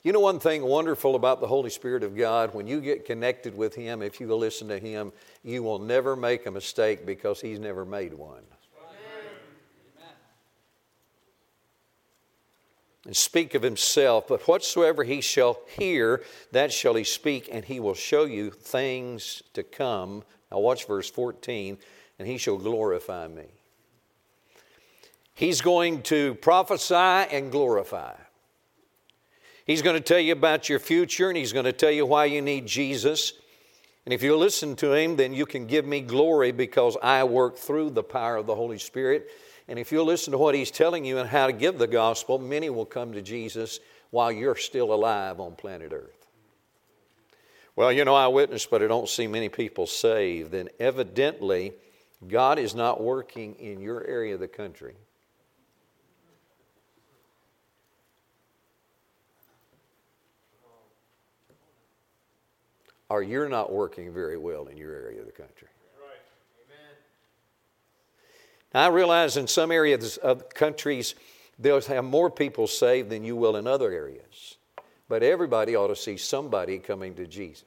You 0.02 0.12
know, 0.12 0.20
one 0.20 0.38
thing 0.38 0.62
wonderful 0.62 1.16
about 1.16 1.40
the 1.40 1.46
Holy 1.46 1.70
Spirit 1.70 2.02
of 2.02 2.16
God, 2.16 2.54
when 2.54 2.66
you 2.66 2.80
get 2.80 3.04
connected 3.04 3.56
with 3.56 3.74
Him, 3.74 4.00
if 4.00 4.20
you 4.20 4.32
listen 4.34 4.68
to 4.68 4.78
Him, 4.78 5.12
you 5.42 5.62
will 5.62 5.80
never 5.80 6.16
make 6.16 6.46
a 6.46 6.50
mistake 6.50 7.04
because 7.04 7.40
He's 7.40 7.58
never 7.58 7.84
made 7.84 8.14
one. 8.14 8.44
and 13.08 13.16
speak 13.16 13.54
of 13.54 13.62
himself, 13.62 14.28
but 14.28 14.46
whatsoever 14.46 15.02
he 15.02 15.22
shall 15.22 15.58
hear, 15.78 16.22
that 16.52 16.70
shall 16.70 16.94
he 16.94 17.04
speak, 17.04 17.48
and 17.50 17.64
he 17.64 17.80
will 17.80 17.94
show 17.94 18.24
you 18.24 18.50
things 18.50 19.42
to 19.54 19.62
come. 19.62 20.22
Now, 20.52 20.58
watch 20.58 20.86
verse 20.86 21.10
14, 21.10 21.78
and 22.18 22.28
he 22.28 22.36
shall 22.36 22.58
glorify 22.58 23.26
me. 23.28 23.46
He's 25.38 25.60
going 25.60 26.02
to 26.02 26.34
prophesy 26.34 26.94
and 26.94 27.50
glorify. 27.50 28.14
He's 29.64 29.82
going 29.82 29.96
to 29.96 30.02
tell 30.02 30.18
you 30.18 30.32
about 30.32 30.68
your 30.68 30.78
future, 30.78 31.28
and 31.28 31.36
he's 31.36 31.52
going 31.52 31.64
to 31.64 31.72
tell 31.72 31.90
you 31.90 32.04
why 32.04 32.24
you 32.26 32.42
need 32.42 32.66
Jesus. 32.66 33.32
And 34.04 34.12
if 34.12 34.22
you 34.22 34.36
listen 34.36 34.76
to 34.76 34.92
him, 34.92 35.16
then 35.16 35.32
you 35.32 35.46
can 35.46 35.66
give 35.66 35.86
me 35.86 36.00
glory 36.00 36.52
because 36.52 36.96
I 37.02 37.24
work 37.24 37.56
through 37.56 37.90
the 37.90 38.02
power 38.02 38.36
of 38.36 38.46
the 38.46 38.54
Holy 38.54 38.78
Spirit 38.78 39.30
and 39.68 39.78
if 39.78 39.92
you'll 39.92 40.06
listen 40.06 40.32
to 40.32 40.38
what 40.38 40.54
he's 40.54 40.70
telling 40.70 41.04
you 41.04 41.18
and 41.18 41.28
how 41.28 41.46
to 41.46 41.52
give 41.52 41.78
the 41.78 41.86
gospel, 41.86 42.38
many 42.38 42.70
will 42.70 42.86
come 42.86 43.12
to 43.12 43.20
Jesus 43.20 43.80
while 44.10 44.32
you're 44.32 44.56
still 44.56 44.94
alive 44.94 45.38
on 45.38 45.54
planet 45.54 45.92
Earth. 45.92 46.26
Well, 47.76 47.92
you 47.92 48.04
know, 48.04 48.14
I 48.14 48.26
witness, 48.28 48.64
but 48.64 48.82
I 48.82 48.86
don't 48.86 49.08
see 49.08 49.26
many 49.26 49.50
people 49.50 49.86
saved. 49.86 50.50
Then 50.52 50.70
evidently, 50.80 51.74
God 52.26 52.58
is 52.58 52.74
not 52.74 53.00
working 53.00 53.54
in 53.56 53.80
your 53.80 54.04
area 54.04 54.34
of 54.34 54.40
the 54.40 54.48
country. 54.48 54.94
Or 63.10 63.22
you're 63.22 63.48
not 63.48 63.72
working 63.72 64.12
very 64.12 64.36
well 64.36 64.66
in 64.66 64.76
your 64.76 64.94
area 64.94 65.20
of 65.20 65.26
the 65.26 65.32
country. 65.32 65.68
Now, 68.74 68.84
I 68.84 68.88
realize 68.88 69.36
in 69.36 69.46
some 69.46 69.70
areas 69.70 70.18
of 70.18 70.48
countries, 70.50 71.14
they'll 71.58 71.80
have 71.80 72.04
more 72.04 72.30
people 72.30 72.66
saved 72.66 73.08
than 73.08 73.24
you 73.24 73.34
will 73.34 73.56
in 73.56 73.66
other 73.66 73.90
areas. 73.90 74.56
But 75.08 75.22
everybody 75.22 75.74
ought 75.74 75.88
to 75.88 75.96
see 75.96 76.18
somebody 76.18 76.78
coming 76.78 77.14
to 77.14 77.26
Jesus. 77.26 77.64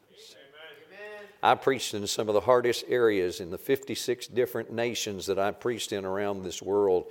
Amen. 0.91 1.27
I 1.41 1.55
preached 1.55 1.95
in 1.95 2.05
some 2.05 2.27
of 2.27 2.35
the 2.35 2.41
hardest 2.41 2.85
areas 2.87 3.39
in 3.39 3.49
the 3.49 3.57
56 3.57 4.27
different 4.27 4.71
nations 4.71 5.25
that 5.25 5.39
I 5.39 5.49
preached 5.51 5.91
in 5.91 6.05
around 6.05 6.43
this 6.43 6.61
world. 6.61 7.05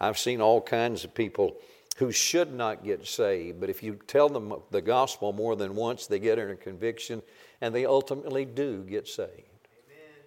I've 0.00 0.18
seen 0.18 0.40
all 0.40 0.60
kinds 0.60 1.04
of 1.04 1.14
people 1.14 1.56
who 1.98 2.10
should 2.10 2.52
not 2.52 2.84
get 2.84 3.06
saved, 3.06 3.60
but 3.60 3.70
if 3.70 3.82
you 3.82 3.98
tell 4.08 4.28
them 4.28 4.54
the 4.70 4.82
gospel 4.82 5.32
more 5.32 5.54
than 5.54 5.76
once, 5.76 6.08
they 6.08 6.18
get 6.18 6.38
a 6.38 6.54
conviction 6.56 7.22
and 7.60 7.74
they 7.74 7.86
ultimately 7.86 8.44
do 8.44 8.82
get 8.82 9.08
saved 9.08 9.30
Amen. 9.30 10.24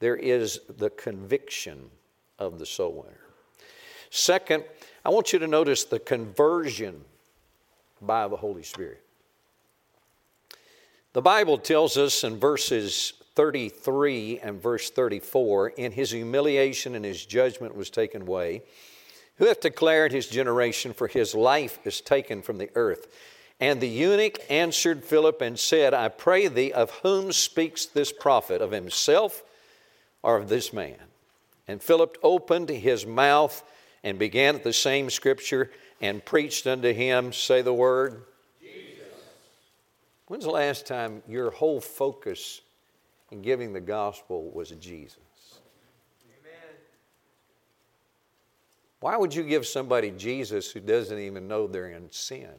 there 0.00 0.16
is 0.16 0.60
the 0.78 0.90
conviction 0.90 1.90
of 2.38 2.58
the 2.58 2.66
soul 2.66 3.04
winner. 3.04 3.20
Second, 4.10 4.64
I 5.04 5.10
want 5.10 5.32
you 5.32 5.38
to 5.38 5.46
notice 5.46 5.84
the 5.84 5.98
conversion 5.98 7.02
by 8.00 8.28
the 8.28 8.36
Holy 8.36 8.62
Spirit. 8.62 9.02
The 11.12 11.22
Bible 11.22 11.58
tells 11.58 11.96
us 11.96 12.24
in 12.24 12.38
verses 12.38 13.12
33 13.34 14.40
and 14.40 14.60
verse 14.60 14.90
34 14.90 15.70
in 15.70 15.92
his 15.92 16.10
humiliation 16.10 16.94
and 16.94 17.04
his 17.04 17.24
judgment 17.24 17.74
was 17.74 17.90
taken 17.90 18.22
away, 18.22 18.62
who 19.36 19.46
hath 19.46 19.60
declared 19.60 20.12
his 20.12 20.26
generation, 20.26 20.92
for 20.92 21.08
his 21.08 21.34
life 21.34 21.78
is 21.84 22.00
taken 22.00 22.42
from 22.42 22.58
the 22.58 22.70
earth. 22.74 23.08
And 23.62 23.80
the 23.80 23.88
eunuch 23.88 24.40
answered 24.50 25.04
Philip 25.04 25.40
and 25.40 25.56
said, 25.56 25.94
I 25.94 26.08
pray 26.08 26.48
thee, 26.48 26.72
of 26.72 26.90
whom 27.04 27.30
speaks 27.30 27.86
this 27.86 28.10
prophet? 28.10 28.60
Of 28.60 28.72
himself 28.72 29.44
or 30.20 30.36
of 30.38 30.48
this 30.48 30.72
man. 30.72 30.98
And 31.68 31.80
Philip 31.80 32.18
opened 32.24 32.70
his 32.70 33.06
mouth 33.06 33.62
and 34.02 34.18
began 34.18 34.56
at 34.56 34.64
the 34.64 34.72
same 34.72 35.10
scripture 35.10 35.70
and 36.00 36.24
preached 36.24 36.66
unto 36.66 36.92
him, 36.92 37.32
say 37.32 37.62
the 37.62 37.72
word. 37.72 38.24
Jesus. 38.60 39.06
When's 40.26 40.42
the 40.42 40.50
last 40.50 40.84
time 40.84 41.22
your 41.28 41.52
whole 41.52 41.80
focus 41.80 42.62
in 43.30 43.42
giving 43.42 43.72
the 43.72 43.80
gospel 43.80 44.50
was 44.50 44.70
Jesus? 44.70 45.18
Amen. 46.26 46.74
Why 48.98 49.16
would 49.16 49.32
you 49.32 49.44
give 49.44 49.68
somebody 49.68 50.10
Jesus 50.10 50.72
who 50.72 50.80
doesn't 50.80 51.20
even 51.20 51.46
know 51.46 51.68
they're 51.68 51.90
in 51.90 52.10
sin? 52.10 52.50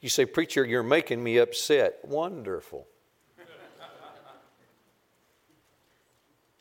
You 0.00 0.08
say, 0.08 0.26
Preacher, 0.26 0.64
you're 0.64 0.82
making 0.82 1.22
me 1.22 1.38
upset. 1.38 1.98
Wonderful. 2.04 2.86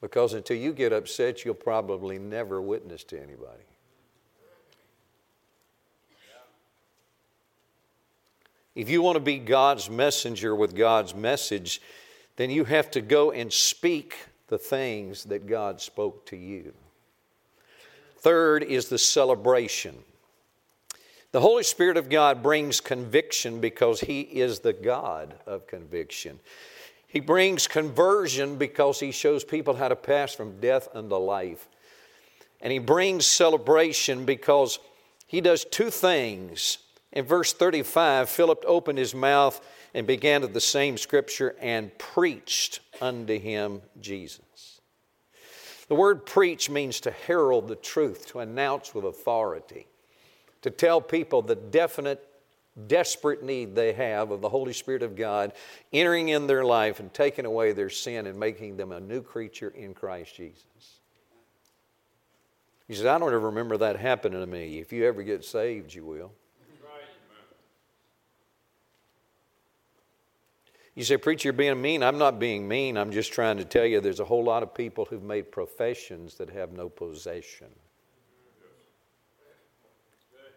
Because 0.02 0.34
until 0.34 0.58
you 0.58 0.72
get 0.72 0.94
upset, 0.94 1.44
you'll 1.44 1.56
probably 1.56 2.20
never 2.20 2.62
witness 2.62 3.04
to 3.06 3.18
anybody. 3.18 3.64
If 8.76 8.90
you 8.90 9.02
want 9.02 9.16
to 9.16 9.22
be 9.22 9.40
God's 9.40 9.90
messenger 9.90 10.54
with 10.54 10.76
God's 10.76 11.16
message, 11.16 11.82
then 12.36 12.50
you 12.50 12.66
have 12.66 12.92
to 12.92 13.02
go 13.02 13.32
and 13.32 13.52
speak 13.52 14.16
the 14.48 14.58
things 14.58 15.24
that 15.26 15.48
God 15.48 15.80
spoke 15.80 16.26
to 16.28 16.36
you. 16.36 16.74
Third 18.18 18.64
is 18.64 18.90
the 18.90 18.98
celebration. 18.98 19.96
The 21.36 21.42
Holy 21.42 21.64
Spirit 21.64 21.98
of 21.98 22.08
God 22.08 22.42
brings 22.42 22.80
conviction 22.80 23.60
because 23.60 24.00
He 24.00 24.22
is 24.22 24.60
the 24.60 24.72
God 24.72 25.36
of 25.46 25.68
conviction. 25.68 26.40
He 27.08 27.20
brings 27.20 27.68
conversion 27.68 28.56
because 28.56 29.02
he 29.02 29.12
shows 29.12 29.44
people 29.44 29.74
how 29.74 29.90
to 29.90 29.98
pass 29.98 30.34
from 30.34 30.62
death 30.62 30.88
unto 30.94 31.18
life. 31.18 31.68
And 32.62 32.72
he 32.72 32.80
brings 32.80 33.26
celebration 33.26 34.24
because 34.24 34.80
he 35.28 35.42
does 35.42 35.66
two 35.66 35.90
things. 35.90 36.78
In 37.12 37.26
verse 37.26 37.52
35, 37.52 38.30
Philip 38.30 38.64
opened 38.66 38.98
his 38.98 39.14
mouth 39.14 39.60
and 39.94 40.08
began 40.08 40.42
at 40.42 40.54
the 40.54 40.62
same 40.62 40.98
scripture 40.98 41.58
and 41.60 41.92
preached 41.98 42.80
unto 43.02 43.38
him 43.38 43.82
Jesus. 44.00 44.80
The 45.90 45.96
word 45.96 46.26
preach 46.26 46.70
means 46.70 47.02
to 47.02 47.12
herald 47.12 47.68
the 47.68 47.76
truth, 47.76 48.26
to 48.28 48.40
announce 48.40 48.96
with 48.96 49.04
authority, 49.04 49.88
to 50.66 50.72
tell 50.72 51.00
people 51.00 51.44
the 51.44 51.56
definite 51.56 52.28
desperate 52.88 53.44
need 53.44 53.76
they 53.76 53.94
have 53.94 54.32
of 54.32 54.42
the 54.42 54.50
Holy 54.50 54.74
Spirit 54.74 55.04
of 55.04 55.16
God 55.16 55.54
entering 55.94 56.30
in 56.30 56.48
their 56.48 56.66
life 56.66 57.00
and 57.00 57.14
taking 57.14 57.46
away 57.46 57.72
their 57.72 57.92
sin 57.92 58.26
and 58.26 58.40
making 58.40 58.76
them 58.76 58.92
a 58.92 59.00
new 59.00 59.22
creature 59.22 59.70
in 59.70 59.94
Christ 59.94 60.36
Jesus. 60.36 60.66
He 62.88 62.96
says, 62.96 63.06
I 63.06 63.20
don't 63.20 63.32
ever 63.32 63.50
remember 63.50 63.78
that 63.78 64.00
happening 64.00 64.40
to 64.40 64.48
me. 64.48 64.80
If 64.80 64.92
you 64.92 65.06
ever 65.06 65.22
get 65.22 65.46
saved, 65.46 65.94
you 65.94 66.04
will. 66.04 66.32
You 70.96 71.04
say, 71.04 71.18
Preacher, 71.18 71.50
you're 71.50 71.54
being 71.54 71.80
mean. 71.80 72.02
I'm 72.02 72.18
not 72.18 72.40
being 72.40 72.68
mean. 72.68 72.98
I'm 72.98 73.12
just 73.12 73.32
trying 73.32 73.58
to 73.58 73.66
tell 73.66 73.86
you 73.86 74.02
there's 74.02 74.20
a 74.20 74.26
whole 74.26 74.44
lot 74.44 74.64
of 74.64 74.74
people 74.74 75.06
who've 75.06 75.22
made 75.22 75.52
professions 75.52 76.36
that 76.36 76.50
have 76.50 76.72
no 76.72 76.90
possession. 76.90 77.68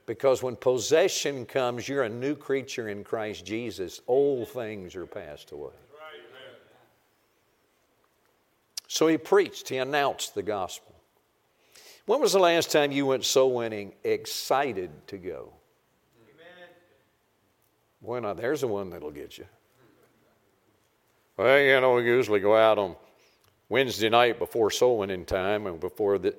Because 0.09 0.43
when 0.43 0.57
possession 0.57 1.45
comes, 1.45 1.87
you're 1.87 2.05
a 2.05 2.09
new 2.09 2.35
creature 2.35 2.89
in 2.89 3.05
Christ 3.05 3.45
Jesus. 3.45 4.01
Old 4.09 4.49
things 4.49 4.97
are 4.97 5.05
passed 5.05 5.53
away. 5.53 5.75
So 8.87 9.07
he 9.07 9.19
preached, 9.19 9.69
he 9.69 9.77
announced 9.77 10.35
the 10.35 10.43
gospel. 10.43 10.95
When 12.07 12.23
was 12.23 12.33
the 12.33 12.39
last 12.39 12.73
time 12.73 12.91
you 12.91 13.05
went 13.05 13.27
soul 13.27 13.53
winning 13.53 13.93
excited 14.03 14.89
to 15.09 15.19
go? 15.19 15.53
Boy, 18.01 18.21
now 18.21 18.33
there's 18.33 18.63
the 18.63 18.67
one 18.67 18.89
that'll 18.89 19.11
get 19.11 19.37
you. 19.37 19.45
Well, 21.37 21.61
you 21.61 21.79
know, 21.83 21.97
we 21.97 22.05
usually 22.05 22.41
go 22.41 22.57
out 22.57 22.79
on 22.79 22.97
Wednesday 23.69 24.09
night 24.09 24.39
before 24.39 24.71
soul 24.71 24.97
winning 24.97 25.27
time 25.27 25.67
and 25.67 25.79
before 25.79 26.17
the, 26.17 26.35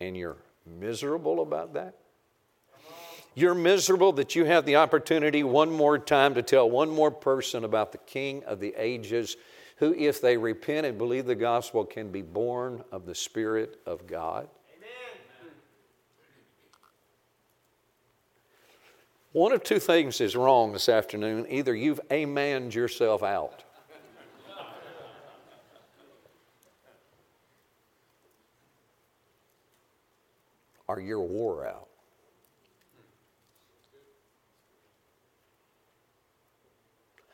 and 0.00 0.16
you're 0.16 0.38
miserable 0.66 1.42
about 1.42 1.74
that? 1.74 1.96
You're 3.34 3.54
miserable 3.54 4.12
that 4.12 4.36
you 4.36 4.44
have 4.44 4.66
the 4.66 4.76
opportunity 4.76 5.42
one 5.42 5.70
more 5.70 5.98
time 5.98 6.34
to 6.34 6.42
tell 6.42 6.68
one 6.68 6.90
more 6.90 7.10
person 7.10 7.64
about 7.64 7.92
the 7.92 7.98
King 7.98 8.44
of 8.44 8.60
the 8.60 8.74
ages, 8.76 9.36
who, 9.76 9.94
if 9.94 10.20
they 10.20 10.36
repent 10.36 10.86
and 10.86 10.98
believe 10.98 11.24
the 11.24 11.34
gospel, 11.34 11.84
can 11.84 12.10
be 12.10 12.22
born 12.22 12.84
of 12.92 13.06
the 13.06 13.14
Spirit 13.14 13.80
of 13.86 14.06
God. 14.06 14.48
One 19.32 19.52
of 19.52 19.62
two 19.62 19.78
things 19.78 20.20
is 20.20 20.36
wrong 20.36 20.72
this 20.72 20.90
afternoon. 20.90 21.46
Either 21.48 21.74
you've 21.74 22.02
amened 22.10 22.74
yourself 22.74 23.22
out. 23.22 23.64
Or 30.98 31.02
you're 31.02 31.20
wore 31.20 31.66
out. 31.66 31.88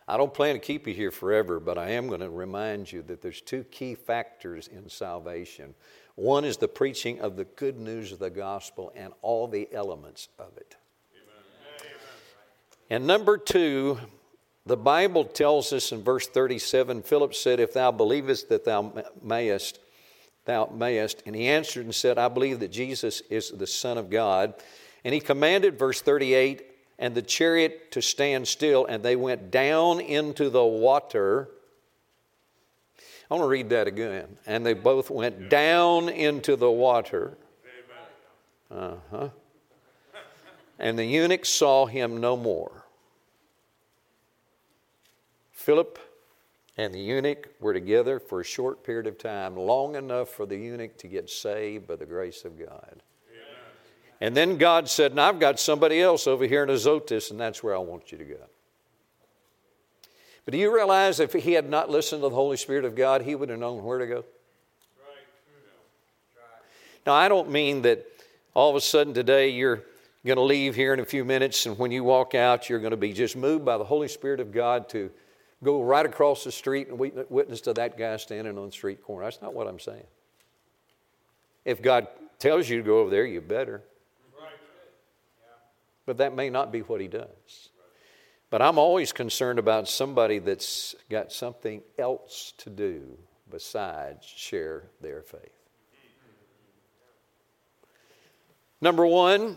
I 0.07 0.17
don't 0.17 0.33
plan 0.33 0.55
to 0.55 0.59
keep 0.59 0.87
you 0.87 0.95
here 0.95 1.11
forever, 1.11 1.61
but 1.61 1.77
I 1.77 1.91
am 1.91 2.09
going 2.09 2.21
to 2.21 2.31
remind 2.31 2.91
you 2.91 3.03
that 3.03 3.21
there's 3.21 3.43
two 3.43 3.65
key 3.65 3.95
factors 3.95 4.67
in 4.67 4.89
salvation. 4.89 5.75
One 6.15 6.47
is 6.47 6.57
the 6.57 6.67
preaching 6.67 7.21
of 7.21 7.37
the 7.37 7.45
good 7.45 7.79
news 7.79 8.11
of 8.11 8.19
the 8.19 8.31
gospel 8.31 8.91
and 8.97 9.13
all 9.21 9.47
the 9.47 9.69
elements 9.71 10.29
of 10.39 10.57
it. 10.57 10.77
And 12.89 13.07
number 13.07 13.37
two, 13.37 13.99
the 14.65 14.79
Bible 14.79 15.25
tells 15.25 15.75
us 15.75 15.93
in 15.93 16.03
verse 16.03 16.27
37 16.27 17.03
Philip 17.03 17.35
said, 17.35 17.61
If 17.61 17.75
thou 17.75 17.91
believest 17.91 18.49
that 18.49 18.65
thou 18.65 19.05
mayest, 19.23 19.79
thou 20.49 20.69
mayest. 20.75 21.23
And 21.27 21.37
he 21.37 21.47
answered 21.47 21.85
and 21.85 21.95
said, 21.95 22.19
I 22.19 22.27
believe 22.27 22.59
that 22.61 22.73
Jesus 22.73 23.21
is 23.31 23.51
the 23.51 23.67
Son 23.67 23.99
of 23.99 24.11
God. 24.11 24.55
And 25.05 25.15
he 25.15 25.21
commanded, 25.21 25.79
verse 25.79 26.01
38, 26.01 26.67
and 26.99 27.15
the 27.15 27.23
chariot 27.23 27.93
to 27.93 28.03
stand 28.03 28.49
still, 28.49 28.85
and 28.87 29.05
they 29.05 29.15
went 29.15 29.53
down 29.53 30.01
into 30.01 30.51
the 30.51 30.65
water. 30.65 31.51
I 33.31 33.35
want 33.35 33.45
to 33.45 33.49
read 33.49 33.69
that 33.69 33.87
again. 33.87 34.39
And 34.47 34.67
they 34.67 34.73
both 34.73 35.11
went 35.11 35.49
down 35.49 36.09
into 36.09 36.57
the 36.57 36.71
water. 36.71 37.37
Uh 38.71 38.95
huh. 39.11 39.29
And 40.79 40.99
the 40.99 41.05
eunuch 41.05 41.45
saw 41.45 41.87
him 41.87 42.17
no 42.19 42.37
more. 42.37 42.85
Philip 45.53 45.99
and 46.79 46.95
the 46.95 47.01
eunuch 47.01 47.49
were 47.59 47.75
together 47.75 48.21
for 48.21 48.41
a 48.41 48.45
short 48.45 48.85
period 48.85 49.09
of 49.09 49.19
time, 49.19 49.57
long 49.57 49.97
enough 49.97 50.29
for 50.29 50.47
the 50.47 50.57
eunuch 50.57 50.97
to 50.99 51.09
get 51.09 51.29
saved 51.29 51.89
by 51.89 51.97
the 51.97 52.07
grace 52.07 52.45
of 52.45 52.57
God. 52.57 53.03
And 54.21 54.37
then 54.37 54.59
God 54.59 54.89
said, 54.89 55.15
Now 55.15 55.29
I've 55.29 55.41
got 55.41 55.61
somebody 55.61 56.01
else 56.01 56.27
over 56.27 56.47
here 56.47 56.63
in 56.63 56.71
Azotus, 56.71 57.31
and 57.31 57.39
that's 57.39 57.63
where 57.63 57.75
I 57.75 57.79
want 57.79 58.11
you 58.13 58.19
to 58.19 58.25
go. 58.25 58.47
But 60.45 60.53
do 60.53 60.59
you 60.59 60.75
realize 60.75 61.21
if 61.21 61.33
he 61.33 61.53
had 61.53 61.69
not 61.69 61.91
listened 61.91 62.23
to 62.23 62.29
the 62.29 62.35
Holy 62.35 62.57
Spirit 62.57 62.85
of 62.85 62.95
God, 62.95 63.23
he 63.23 63.35
would 63.35 63.49
have 63.49 63.59
known 63.59 63.85
where 63.85 63.99
to 63.99 64.07
go? 64.07 64.25
Now, 67.07 67.15
I 67.15 67.29
don't 67.29 67.51
mean 67.51 67.83
that 67.83 68.07
all 68.55 68.71
of 68.71 68.77
a 68.77 68.81
sudden 68.81 69.15
today 69.15 69.51
you're 69.51 69.83
going 70.25 70.37
to 70.37 70.43
leave 70.43 70.75
here 70.75 70.95
in 70.95 71.01
a 71.01 71.05
few 71.05 71.25
minutes, 71.25 71.67
and 71.67 71.79
when 71.79 71.91
you 71.91 72.05
walk 72.05 72.35
out, 72.35 72.69
you're 72.69 72.81
going 72.81 72.93
to 72.93 72.97
be 72.97 73.13
just 73.13 73.37
moved 73.37 73.65
by 73.65 73.79
the 73.79 73.85
Holy 73.85 74.09
Spirit 74.09 74.41
of 74.41 74.53
God 74.53 74.89
to 74.91 75.11
go 75.63 75.83
right 75.83 76.07
across 76.07 76.45
the 76.45 76.53
street 76.53 76.89
and 76.89 76.99
witness 76.99 77.61
to 77.63 77.73
that 77.75 77.99
guy 77.99 78.17
standing 78.17 78.57
on 78.59 78.67
the 78.67 78.73
street 78.73 79.03
corner. 79.03 79.25
That's 79.25 79.43
not 79.43 79.55
what 79.55 79.67
I'm 79.67 79.81
saying. 79.81 80.07
If 81.65 81.83
God 81.83 82.09
tells 82.39 82.69
you 82.69 82.79
to 82.79 82.83
go 82.83 82.99
over 83.01 83.11
there, 83.11 83.27
you 83.27 83.41
better. 83.41 83.83
But 86.07 86.19
that 86.19 86.35
may 86.35 86.49
not 86.49 86.73
be 86.73 86.81
what 86.81 87.01
He 87.01 87.09
does. 87.09 87.71
But 88.51 88.63
I'm 88.63 88.79
always 88.79 89.13
concerned 89.13 89.59
about 89.59 89.89
somebody 89.89 90.39
that's 90.39 90.95
got 91.11 91.33
something 91.33 91.83
else 91.99 92.55
to 92.59 92.71
do 92.71 93.19
besides 93.51 94.25
share 94.25 94.85
their 95.03 95.23
faith. 95.23 95.53
Number 98.81 99.05
one, 99.05 99.57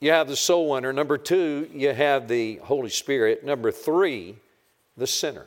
you 0.00 0.10
have 0.10 0.28
the 0.28 0.36
soul 0.36 0.70
winner. 0.70 0.92
Number 0.92 1.18
two, 1.18 1.68
you 1.72 1.92
have 1.92 2.28
the 2.28 2.56
Holy 2.62 2.88
Spirit. 2.88 3.44
Number 3.44 3.70
three, 3.70 4.36
the 4.96 5.06
sinner. 5.06 5.46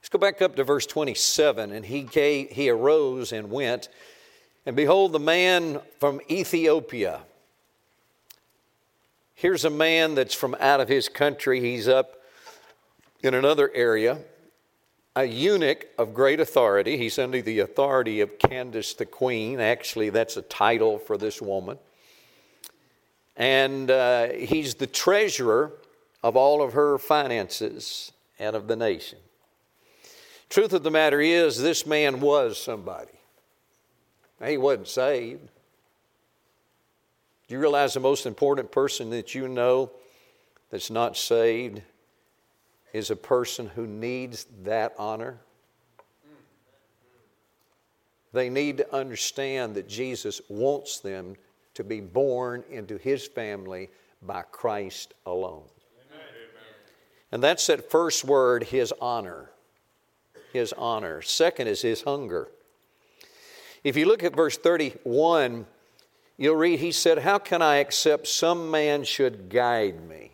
Let's 0.00 0.08
go 0.08 0.18
back 0.18 0.40
up 0.40 0.56
to 0.56 0.64
verse 0.64 0.86
27. 0.86 1.72
And 1.72 1.84
he, 1.84 2.06
he 2.50 2.70
arose 2.70 3.32
and 3.32 3.50
went, 3.50 3.88
and 4.66 4.76
behold, 4.76 5.12
the 5.12 5.20
man 5.20 5.80
from 5.98 6.20
Ethiopia. 6.30 7.20
Here's 9.34 9.64
a 9.64 9.70
man 9.70 10.14
that's 10.14 10.34
from 10.34 10.54
out 10.60 10.80
of 10.80 10.88
his 10.88 11.08
country. 11.08 11.60
He's 11.60 11.88
up 11.88 12.16
in 13.22 13.34
another 13.34 13.70
area, 13.74 14.18
a 15.16 15.24
eunuch 15.24 15.86
of 15.98 16.14
great 16.14 16.40
authority. 16.40 16.96
He's 16.96 17.18
under 17.18 17.40
the 17.40 17.60
authority 17.60 18.20
of 18.20 18.38
Candace 18.38 18.94
the 18.94 19.06
queen. 19.06 19.60
Actually, 19.60 20.10
that's 20.10 20.36
a 20.36 20.42
title 20.42 20.98
for 20.98 21.16
this 21.16 21.40
woman. 21.40 21.78
And 23.36 23.90
uh, 23.90 24.28
he's 24.32 24.74
the 24.74 24.86
treasurer 24.86 25.72
of 26.22 26.36
all 26.36 26.62
of 26.62 26.72
her 26.74 26.98
finances 26.98 28.12
and 28.38 28.54
of 28.54 28.68
the 28.68 28.76
nation. 28.76 29.18
Truth 30.48 30.72
of 30.72 30.82
the 30.82 30.90
matter 30.90 31.20
is, 31.20 31.60
this 31.60 31.86
man 31.86 32.20
was 32.20 32.58
somebody. 32.58 33.12
Now, 34.40 34.48
he 34.48 34.56
wasn't 34.56 34.88
saved. 34.88 35.48
Do 37.46 37.54
you 37.54 37.60
realize 37.60 37.94
the 37.94 38.00
most 38.00 38.26
important 38.26 38.72
person 38.72 39.10
that 39.10 39.34
you 39.34 39.48
know 39.48 39.90
that's 40.70 40.90
not 40.90 41.16
saved 41.16 41.82
is 42.92 43.10
a 43.10 43.16
person 43.16 43.66
who 43.74 43.86
needs 43.86 44.46
that 44.62 44.94
honor? 44.98 45.38
They 48.32 48.48
need 48.48 48.78
to 48.78 48.94
understand 48.94 49.74
that 49.74 49.88
Jesus 49.88 50.40
wants 50.48 51.00
them 51.00 51.34
to 51.74 51.84
be 51.84 52.00
born 52.00 52.64
into 52.70 52.96
his 52.96 53.26
family 53.26 53.90
by 54.22 54.42
Christ 54.42 55.14
alone. 55.26 55.68
And 57.32 57.42
that's 57.42 57.66
that 57.66 57.90
first 57.90 58.24
word, 58.24 58.64
his 58.64 58.92
honor. 59.00 59.50
His 60.52 60.72
honor. 60.72 61.22
Second 61.22 61.68
is 61.68 61.82
his 61.82 62.02
hunger. 62.02 62.48
If 63.84 63.96
you 63.96 64.06
look 64.06 64.24
at 64.24 64.34
verse 64.34 64.58
31, 64.58 65.66
you'll 66.36 66.56
read, 66.56 66.80
He 66.80 66.92
said, 66.92 67.18
How 67.18 67.38
can 67.38 67.62
I 67.62 67.76
accept 67.76 68.26
some 68.26 68.70
man 68.70 69.04
should 69.04 69.48
guide 69.48 70.06
me? 70.08 70.30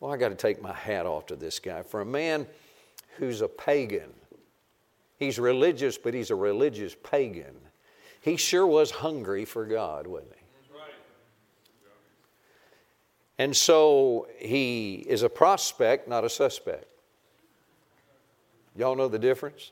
Well, 0.00 0.12
I 0.12 0.16
got 0.16 0.28
to 0.28 0.36
take 0.36 0.62
my 0.62 0.72
hat 0.72 1.06
off 1.06 1.26
to 1.26 1.36
this 1.36 1.58
guy. 1.58 1.82
For 1.82 2.00
a 2.00 2.06
man 2.06 2.46
who's 3.16 3.40
a 3.40 3.48
pagan, 3.48 4.12
he's 5.16 5.38
religious, 5.38 5.98
but 5.98 6.14
he's 6.14 6.30
a 6.30 6.36
religious 6.36 6.94
pagan. 7.02 7.56
He 8.20 8.36
sure 8.36 8.66
was 8.66 8.90
hungry 8.90 9.44
for 9.44 9.64
God, 9.64 10.06
wasn't 10.06 10.34
he? 10.34 10.37
And 13.38 13.56
so 13.56 14.26
he 14.38 14.96
is 14.96 15.22
a 15.22 15.28
prospect, 15.28 16.08
not 16.08 16.24
a 16.24 16.28
suspect. 16.28 16.86
Y'all 18.74 18.96
know 18.96 19.08
the 19.08 19.18
difference? 19.18 19.70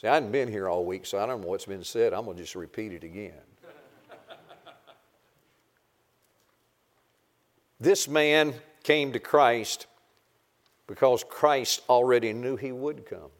See, 0.00 0.06
I 0.06 0.14
hadn't 0.14 0.32
been 0.32 0.48
here 0.48 0.68
all 0.68 0.84
week, 0.84 1.06
so 1.06 1.18
I 1.18 1.26
don't 1.26 1.40
know 1.40 1.48
what's 1.48 1.66
been 1.66 1.82
said. 1.82 2.12
I'm 2.12 2.24
going 2.24 2.36
to 2.36 2.42
just 2.42 2.54
repeat 2.54 2.92
it 2.92 3.02
again. 3.04 3.32
this 7.80 8.06
man 8.06 8.54
came 8.82 9.12
to 9.12 9.18
Christ 9.18 9.86
because 10.86 11.24
Christ 11.24 11.82
already 11.88 12.32
knew 12.32 12.56
he 12.56 12.70
would 12.70 13.06
come. 13.06 13.30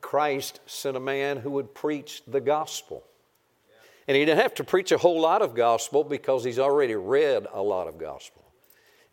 Christ 0.00 0.60
sent 0.66 0.96
a 0.96 1.00
man 1.00 1.36
who 1.38 1.50
would 1.50 1.74
preach 1.74 2.22
the 2.26 2.40
gospel. 2.40 3.04
And 4.10 4.16
he 4.16 4.24
didn't 4.24 4.40
have 4.40 4.54
to 4.54 4.64
preach 4.64 4.90
a 4.90 4.98
whole 4.98 5.20
lot 5.20 5.40
of 5.40 5.54
gospel 5.54 6.02
because 6.02 6.42
he's 6.42 6.58
already 6.58 6.96
read 6.96 7.46
a 7.52 7.62
lot 7.62 7.86
of 7.86 7.96
gospel. 7.96 8.42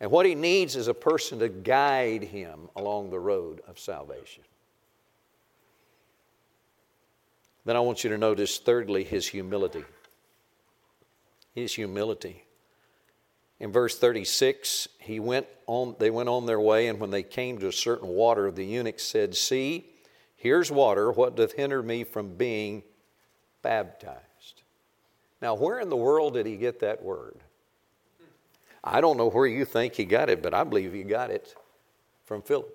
And 0.00 0.10
what 0.10 0.26
he 0.26 0.34
needs 0.34 0.74
is 0.74 0.88
a 0.88 0.92
person 0.92 1.38
to 1.38 1.48
guide 1.48 2.24
him 2.24 2.68
along 2.74 3.10
the 3.10 3.20
road 3.20 3.60
of 3.68 3.78
salvation. 3.78 4.42
Then 7.64 7.76
I 7.76 7.80
want 7.80 8.02
you 8.02 8.10
to 8.10 8.18
notice, 8.18 8.58
thirdly, 8.58 9.04
his 9.04 9.28
humility. 9.28 9.84
His 11.54 11.72
humility. 11.72 12.42
In 13.60 13.70
verse 13.70 13.96
36, 13.96 14.88
he 14.98 15.20
went 15.20 15.46
on, 15.68 15.94
they 16.00 16.10
went 16.10 16.28
on 16.28 16.44
their 16.44 16.58
way, 16.58 16.88
and 16.88 16.98
when 16.98 17.12
they 17.12 17.22
came 17.22 17.58
to 17.58 17.68
a 17.68 17.72
certain 17.72 18.08
water, 18.08 18.50
the 18.50 18.66
eunuch 18.66 18.98
said, 18.98 19.36
See, 19.36 19.90
here's 20.34 20.72
water. 20.72 21.12
What 21.12 21.36
doth 21.36 21.52
hinder 21.52 21.84
me 21.84 22.02
from 22.02 22.34
being 22.34 22.82
baptized? 23.62 24.27
Now, 25.40 25.54
where 25.54 25.78
in 25.80 25.88
the 25.88 25.96
world 25.96 26.34
did 26.34 26.46
he 26.46 26.56
get 26.56 26.80
that 26.80 27.02
word? 27.02 27.36
I 28.82 29.00
don't 29.00 29.16
know 29.16 29.28
where 29.28 29.46
you 29.46 29.64
think 29.64 29.94
he 29.94 30.04
got 30.04 30.30
it, 30.30 30.42
but 30.42 30.54
I 30.54 30.64
believe 30.64 30.92
he 30.92 31.02
got 31.02 31.30
it 31.30 31.54
from 32.24 32.42
Philip. 32.42 32.74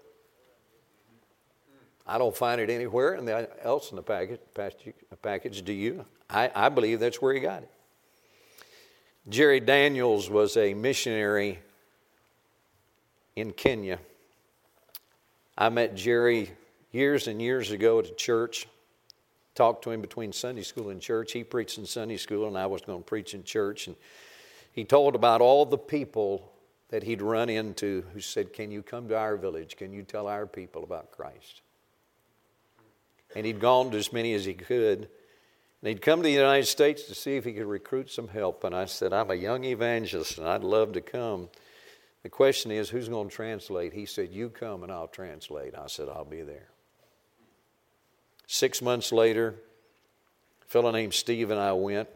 I 2.06 2.18
don't 2.18 2.36
find 2.36 2.60
it 2.60 2.70
anywhere 2.70 3.16
else 3.64 3.92
in 3.92 3.96
the 3.96 4.04
package. 4.04 4.40
package 5.22 5.64
do 5.64 5.72
you? 5.72 6.06
I, 6.30 6.52
I 6.54 6.70
believe 6.70 7.00
that's 7.00 7.22
where 7.22 7.34
he 7.34 7.40
got 7.40 7.64
it. 7.64 7.72
Jerry 9.30 9.62
Daniels 9.62 10.30
was 10.30 10.58
a 10.58 10.74
missionary 10.74 11.60
in 13.38 13.52
Kenya. 13.54 14.00
I 15.58 15.70
met 15.70 15.96
Jerry 15.96 16.52
years 16.92 17.28
and 17.28 17.42
years 17.42 17.72
ago 17.72 18.00
at 18.00 18.08
a 18.08 18.14
church. 18.16 18.68
Talked 19.56 19.84
to 19.84 19.92
him 19.92 20.02
between 20.02 20.34
Sunday 20.34 20.64
school 20.64 20.90
and 20.90 21.00
church. 21.00 21.32
He 21.32 21.44
preached 21.44 21.78
in 21.78 21.86
Sunday 21.86 22.18
school, 22.18 22.48
and 22.48 22.58
I 22.58 22.66
was 22.66 22.82
going 22.82 23.00
to 23.00 23.06
preach 23.06 23.34
in 23.34 23.44
church. 23.44 23.88
And 23.88 23.96
he 24.72 24.84
told 24.84 25.16
about 25.16 25.42
all 25.42 25.66
the 25.66 25.78
people 25.78 26.52
that 26.90 27.04
he'd 27.04 27.22
run 27.22 27.50
into 27.50 28.04
who 28.14 28.20
said, 28.20 28.54
Can 28.54 28.72
you 28.72 28.82
come 28.82 29.08
to 29.10 29.18
our 29.18 29.38
village? 29.38 29.78
Can 29.78 29.94
you 29.94 30.04
tell 30.04 30.28
our 30.28 30.46
people 30.46 30.84
about 30.84 31.12
Christ? 31.12 31.62
And 33.36 33.46
he'd 33.46 33.60
gone 33.60 33.92
to 33.92 33.98
as 33.98 34.14
many 34.14 34.34
as 34.34 34.46
he 34.46 34.54
could. 34.54 35.10
And 35.82 35.90
he'd 35.90 36.02
come 36.02 36.20
to 36.20 36.24
the 36.24 36.32
United 36.32 36.66
States 36.66 37.04
to 37.04 37.16
see 37.16 37.36
if 37.36 37.46
he 37.46 37.54
could 37.54 37.66
recruit 37.66 38.10
some 38.10 38.28
help. 38.28 38.64
And 38.64 38.76
I 38.76 38.86
said, 38.86 39.12
I'm 39.12 39.32
a 39.32 39.36
young 39.36 39.66
evangelist 39.66 40.38
and 40.38 40.48
I'd 40.48 40.64
love 40.64 40.94
to 40.94 41.02
come. 41.02 41.50
The 42.24 42.30
question 42.30 42.72
is, 42.72 42.90
who's 42.90 43.10
going 43.10 43.30
to 43.30 43.36
translate? 43.36 43.92
He 43.92 44.06
said, 44.06 44.32
You 44.32 44.50
come 44.50 44.84
and 44.84 44.92
I'll 44.92 45.10
translate. 45.10 45.76
I 45.76 45.88
said, 45.88 46.08
I'll 46.08 46.26
be 46.26 46.42
there. 46.42 46.70
Six 48.48 48.82
months 48.82 49.12
later, 49.12 49.56
a 50.62 50.66
fellow 50.66 50.92
named 50.92 51.14
Steve 51.14 51.52
and 51.52 51.60
I 51.60 51.74
went. 51.74 52.10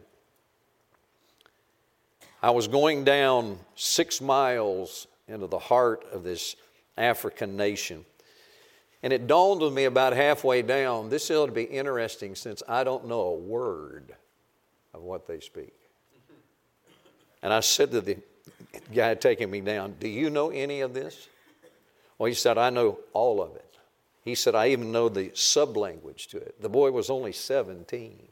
I 2.42 2.52
was 2.52 2.68
going 2.68 3.04
down 3.04 3.58
six 3.76 4.22
miles 4.22 5.08
into 5.28 5.48
the 5.48 5.60
heart 5.60 6.06
of 6.12 6.24
this 6.24 6.56
African 6.98 7.58
nation. 7.58 8.06
And 9.04 9.14
it 9.14 9.28
dawned 9.28 9.62
on 9.62 9.74
me 9.74 9.86
about 9.86 10.14
halfway 10.14 10.62
down 10.62 11.10
this 11.10 11.30
ought 11.32 11.48
to 11.48 11.52
be 11.52 11.64
interesting 11.64 12.36
since 12.36 12.64
I 12.68 12.84
don't 12.84 13.08
know 13.08 13.22
a 13.22 13.36
word 13.36 14.14
of 14.94 15.02
what 15.02 15.28
they 15.28 15.40
speak. 15.40 15.74
And 17.42 17.54
I 17.54 17.60
said 17.60 17.92
to 17.92 18.02
the 18.02 18.18
guy 18.94 19.14
taking 19.16 19.52
me 19.52 19.62
down, 19.62 19.96
Do 20.00 20.08
you 20.08 20.30
know 20.30 20.50
any 20.50 20.82
of 20.82 20.94
this? 20.94 21.28
Well, 22.18 22.28
he 22.28 22.34
said, 22.34 22.58
I 22.58 22.72
know 22.72 23.00
all 23.14 23.42
of 23.42 23.56
it. 23.56 23.67
He 24.28 24.36
said, 24.36 24.56
I 24.56 24.68
even 24.72 24.92
know 24.92 25.08
the 25.08 25.32
sub 25.34 25.78
language 25.78 26.28
to 26.28 26.38
it. 26.38 26.62
The 26.62 26.68
boy 26.68 26.92
was 26.92 27.10
only 27.10 27.32
17. 27.32 28.28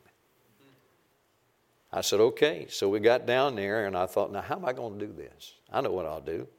I 1.94 2.02
said, 2.02 2.20
okay. 2.20 2.68
So 2.70 2.90
we 2.90 3.00
got 3.00 3.26
down 3.26 3.56
there, 3.56 3.86
and 3.86 3.96
I 3.96 4.06
thought, 4.06 4.30
now, 4.30 4.42
how 4.42 4.58
am 4.58 4.66
I 4.66 4.74
going 4.74 5.00
to 5.00 5.06
do 5.06 5.14
this? 5.14 5.54
I 5.72 5.80
know 5.80 5.94
what 5.94 6.06
I'll 6.06 6.20
do. 6.20 6.50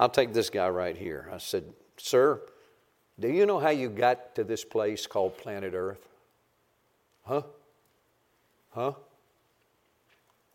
I'll 0.00 0.08
take 0.08 0.32
this 0.32 0.48
guy 0.48 0.70
right 0.70 0.96
here. 0.96 1.28
I 1.30 1.36
said, 1.36 1.64
sir, 1.98 2.40
do 3.20 3.28
you 3.28 3.44
know 3.44 3.58
how 3.58 3.68
you 3.68 3.90
got 3.90 4.34
to 4.36 4.44
this 4.44 4.64
place 4.64 5.06
called 5.06 5.36
planet 5.36 5.74
Earth? 5.74 6.08
Huh? 7.26 7.42
Huh? 8.70 8.92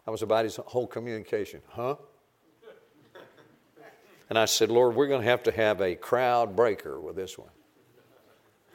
That 0.06 0.12
was 0.12 0.24
about 0.24 0.44
his 0.44 0.56
whole 0.56 0.88
communication. 0.88 1.62
Huh? 1.68 1.98
And 4.28 4.40
I 4.40 4.46
said, 4.46 4.72
Lord, 4.72 4.96
we're 4.96 5.08
going 5.08 5.22
to 5.22 5.28
have 5.28 5.44
to 5.44 5.52
have 5.52 5.82
a 5.82 5.94
crowd 5.94 6.56
breaker 6.56 7.00
with 7.00 7.16
this 7.16 7.38
one. 7.38 7.50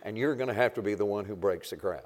And 0.04 0.16
you're 0.16 0.36
going 0.36 0.48
to 0.48 0.54
have 0.54 0.74
to 0.74 0.82
be 0.82 0.94
the 0.94 1.04
one 1.04 1.24
who 1.24 1.34
breaks 1.34 1.70
the 1.70 1.76
crowd. 1.76 2.04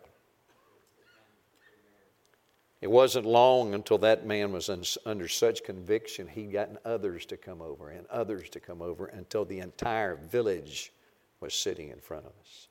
It 2.80 2.90
wasn't 2.90 3.26
long 3.26 3.74
until 3.74 3.98
that 3.98 4.24
man 4.24 4.52
was 4.52 4.70
under 5.04 5.28
such 5.28 5.64
conviction, 5.64 6.28
he'd 6.28 6.52
gotten 6.52 6.78
others 6.84 7.26
to 7.26 7.36
come 7.36 7.60
over 7.60 7.90
and 7.90 8.06
others 8.06 8.48
to 8.50 8.60
come 8.60 8.80
over 8.80 9.06
until 9.06 9.44
the 9.44 9.58
entire 9.58 10.14
village 10.14 10.92
was 11.40 11.54
sitting 11.54 11.90
in 11.90 11.98
front 12.00 12.26
of 12.26 12.32
us. 12.40 12.68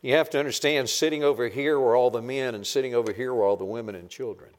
You 0.00 0.14
have 0.14 0.28
to 0.30 0.38
understand, 0.40 0.90
sitting 0.90 1.22
over 1.22 1.46
here 1.46 1.78
were 1.78 1.94
all 1.94 2.10
the 2.10 2.20
men, 2.20 2.56
and 2.56 2.66
sitting 2.66 2.92
over 2.94 3.12
here 3.12 3.32
were 3.32 3.44
all 3.44 3.56
the 3.56 3.64
women 3.64 3.94
and 3.94 4.10
children. 4.10 4.50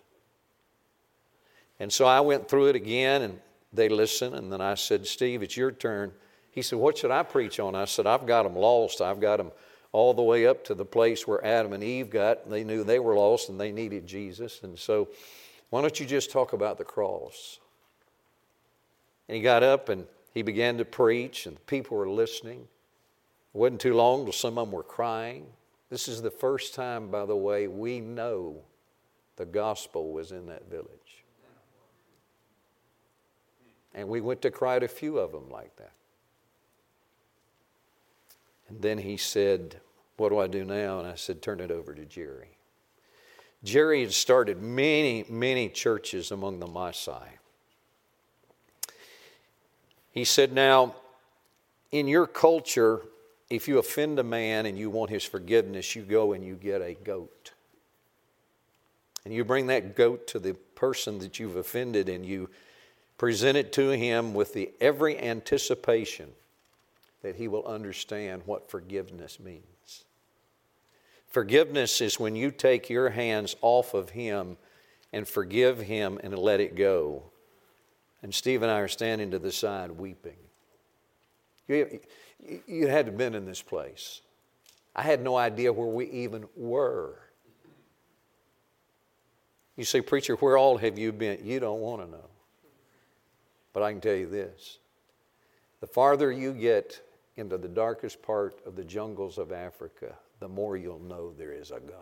And 1.82 1.92
so 1.92 2.06
I 2.06 2.22
went 2.22 2.48
through 2.48 2.68
it 2.68 2.78
again, 2.78 3.24
and 3.24 3.40
they 3.74 3.90
listened, 3.90 4.36
and 4.36 4.52
then 4.52 4.62
I 4.62 4.76
said, 4.76 5.06
Steve, 5.06 5.44
it's 5.44 5.58
your 5.58 5.74
turn. 5.74 6.14
He 6.52 6.62
said, 6.62 6.80
What 6.80 6.98
should 6.98 7.12
I 7.12 7.24
preach 7.24 7.60
on? 7.60 7.76
I 7.76 7.84
said, 7.84 8.08
I've 8.08 8.26
got 8.26 8.44
them 8.44 8.56
lost. 8.56 9.02
I've 9.02 9.20
got 9.20 9.38
them 9.38 9.52
all 9.94 10.14
the 10.14 10.24
way 10.24 10.46
up 10.46 10.66
to 10.66 10.74
the 10.74 10.84
place 10.84 11.26
where 11.26 11.44
Adam 11.46 11.72
and 11.72 11.84
Eve 11.84 12.10
got. 12.10 12.50
They 12.50 12.64
knew 12.66 12.84
they 12.84 13.00
were 13.00 13.16
lost 13.16 13.48
and 13.48 13.62
they 13.62 13.72
needed 13.72 14.06
Jesus. 14.06 14.62
And 14.64 14.78
so, 14.78 15.08
why 15.70 15.82
don't 15.82 16.00
you 16.00 16.06
just 16.06 16.32
talk 16.32 16.52
about 16.52 16.78
the 16.78 16.84
cross? 16.84 17.60
And 19.30 19.38
he 19.38 19.42
got 19.42 19.64
up 19.64 19.90
and 19.90 20.06
he 20.34 20.42
began 20.42 20.78
to 20.80 20.86
preach, 20.86 21.46
and 21.46 21.56
the 21.56 21.62
people 21.62 21.96
were 21.96 22.10
listening. 22.10 22.60
It 22.60 23.58
wasn't 23.58 23.82
too 23.82 23.94
long 23.94 24.24
till 24.26 24.34
some 24.34 24.58
of 24.58 24.68
them 24.68 24.72
were 24.72 24.84
crying. 24.84 25.46
This 25.90 26.08
is 26.08 26.24
the 26.24 26.32
first 26.32 26.74
time, 26.74 27.10
by 27.10 27.26
the 27.26 27.36
way, 27.36 27.68
we 27.68 28.00
know 28.00 28.58
the 29.36 29.46
gospel 29.46 30.12
was 30.12 30.32
in 30.32 30.48
that 30.48 30.70
village. 30.70 30.88
And 33.94 34.10
we 34.10 34.22
went 34.22 34.42
to 34.42 34.50
quite 34.50 34.82
a 34.82 34.88
few 34.88 35.20
of 35.20 35.32
them 35.32 35.50
like 35.52 35.76
that. 35.76 35.92
And 38.70 38.82
then 38.82 38.98
he 38.98 39.18
said, 39.18 39.78
What 40.18 40.30
do 40.30 40.40
I 40.40 40.48
do 40.48 40.64
now? 40.64 41.00
And 41.00 41.08
I 41.08 41.16
said, 41.16 41.42
Turn 41.42 41.60
it 41.60 41.72
over 41.72 41.94
to 41.94 42.06
Jerry. 42.06 42.58
Jerry 43.64 44.02
had 44.02 44.14
started 44.14 44.62
many, 44.62 45.26
many 45.30 45.70
churches 45.70 46.32
among 46.32 46.60
the 46.60 46.68
Maasai. 46.68 47.28
He 50.12 50.26
said, 50.26 50.54
Now, 50.54 50.96
in 51.92 52.08
your 52.08 52.28
culture, 52.28 53.02
if 53.50 53.68
you 53.68 53.78
offend 53.78 54.20
a 54.20 54.24
man 54.24 54.66
and 54.66 54.78
you 54.78 54.90
want 54.90 55.10
his 55.10 55.24
forgiveness, 55.24 55.96
you 55.96 56.02
go 56.02 56.34
and 56.34 56.44
you 56.44 56.56
get 56.56 56.82
a 56.82 56.94
goat. 56.94 57.52
And 59.26 59.34
you 59.34 59.46
bring 59.46 59.68
that 59.68 59.96
goat 59.96 60.28
to 60.28 60.40
the 60.40 60.54
person 60.76 61.20
that 61.20 61.40
you've 61.40 61.56
offended 61.56 62.10
and 62.10 62.26
you 62.26 62.50
present 63.18 63.58
it 63.58 63.72
to 63.74 63.92
him 63.92 64.34
with 64.34 64.54
the 64.54 64.72
every 64.82 65.18
anticipation 65.18 66.30
that 67.24 67.38
he 67.38 67.48
will 67.48 67.66
understand 67.66 68.44
what 68.46 68.70
forgiveness 68.70 69.40
means. 69.40 70.06
Forgiveness 71.28 72.00
is 72.00 72.20
when 72.20 72.36
you 72.36 72.52
take 72.52 72.90
your 72.90 73.10
hands 73.10 73.56
off 73.62 73.96
of 73.96 74.12
him 74.12 74.58
and 75.12 75.28
forgive 75.28 75.80
him 75.80 76.20
and 76.22 76.38
let 76.38 76.60
it 76.60 76.76
go. 76.76 77.24
And 78.22 78.34
Steve 78.34 78.62
and 78.62 78.72
I 78.72 78.80
are 78.80 78.88
standing 78.88 79.32
to 79.32 79.40
the 79.40 79.52
side 79.52 79.92
weeping. 79.92 80.38
You, 81.68 82.00
you 82.68 82.88
had 82.88 83.18
been 83.18 83.34
in 83.34 83.46
this 83.46 83.62
place. 83.62 84.22
I 84.96 85.02
had 85.02 85.22
no 85.22 85.36
idea 85.36 85.74
where 85.74 85.88
we 85.88 86.06
even 86.10 86.46
were. 86.56 87.20
You 89.76 89.86
say, 89.86 90.02
Preacher, 90.02 90.36
where 90.36 90.58
all 90.58 90.78
have 90.78 91.00
you 91.00 91.12
been? 91.12 91.40
You 91.44 91.60
don't 91.60 91.80
want 91.80 92.04
to 92.06 92.12
know. 92.12 92.30
But 93.72 93.82
I 93.82 93.92
can 93.92 94.02
tell 94.02 94.14
you 94.14 94.28
this 94.28 94.78
the 95.80 95.88
farther 95.88 96.32
you 96.32 96.54
get 96.54 97.02
into 97.36 97.58
the 97.58 97.68
darkest 97.68 98.22
part 98.22 98.60
of 98.66 98.76
the 98.76 98.84
jungles 98.84 99.38
of 99.38 99.52
Africa, 99.52 100.16
the 100.40 100.48
more 100.48 100.78
you'll 100.78 101.00
know 101.00 101.34
there 101.38 101.52
is 101.54 101.72
a 101.72 101.80
God. 101.80 102.00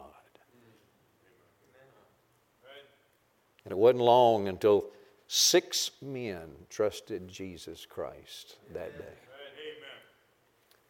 And 3.64 3.72
it 3.72 3.78
wasn't 3.78 4.02
long 4.02 4.48
until 4.48 4.86
six 5.28 5.92
men 6.02 6.50
trusted 6.70 7.28
Jesus 7.28 7.86
Christ 7.86 8.58
that 8.74 8.98
day. 8.98 9.14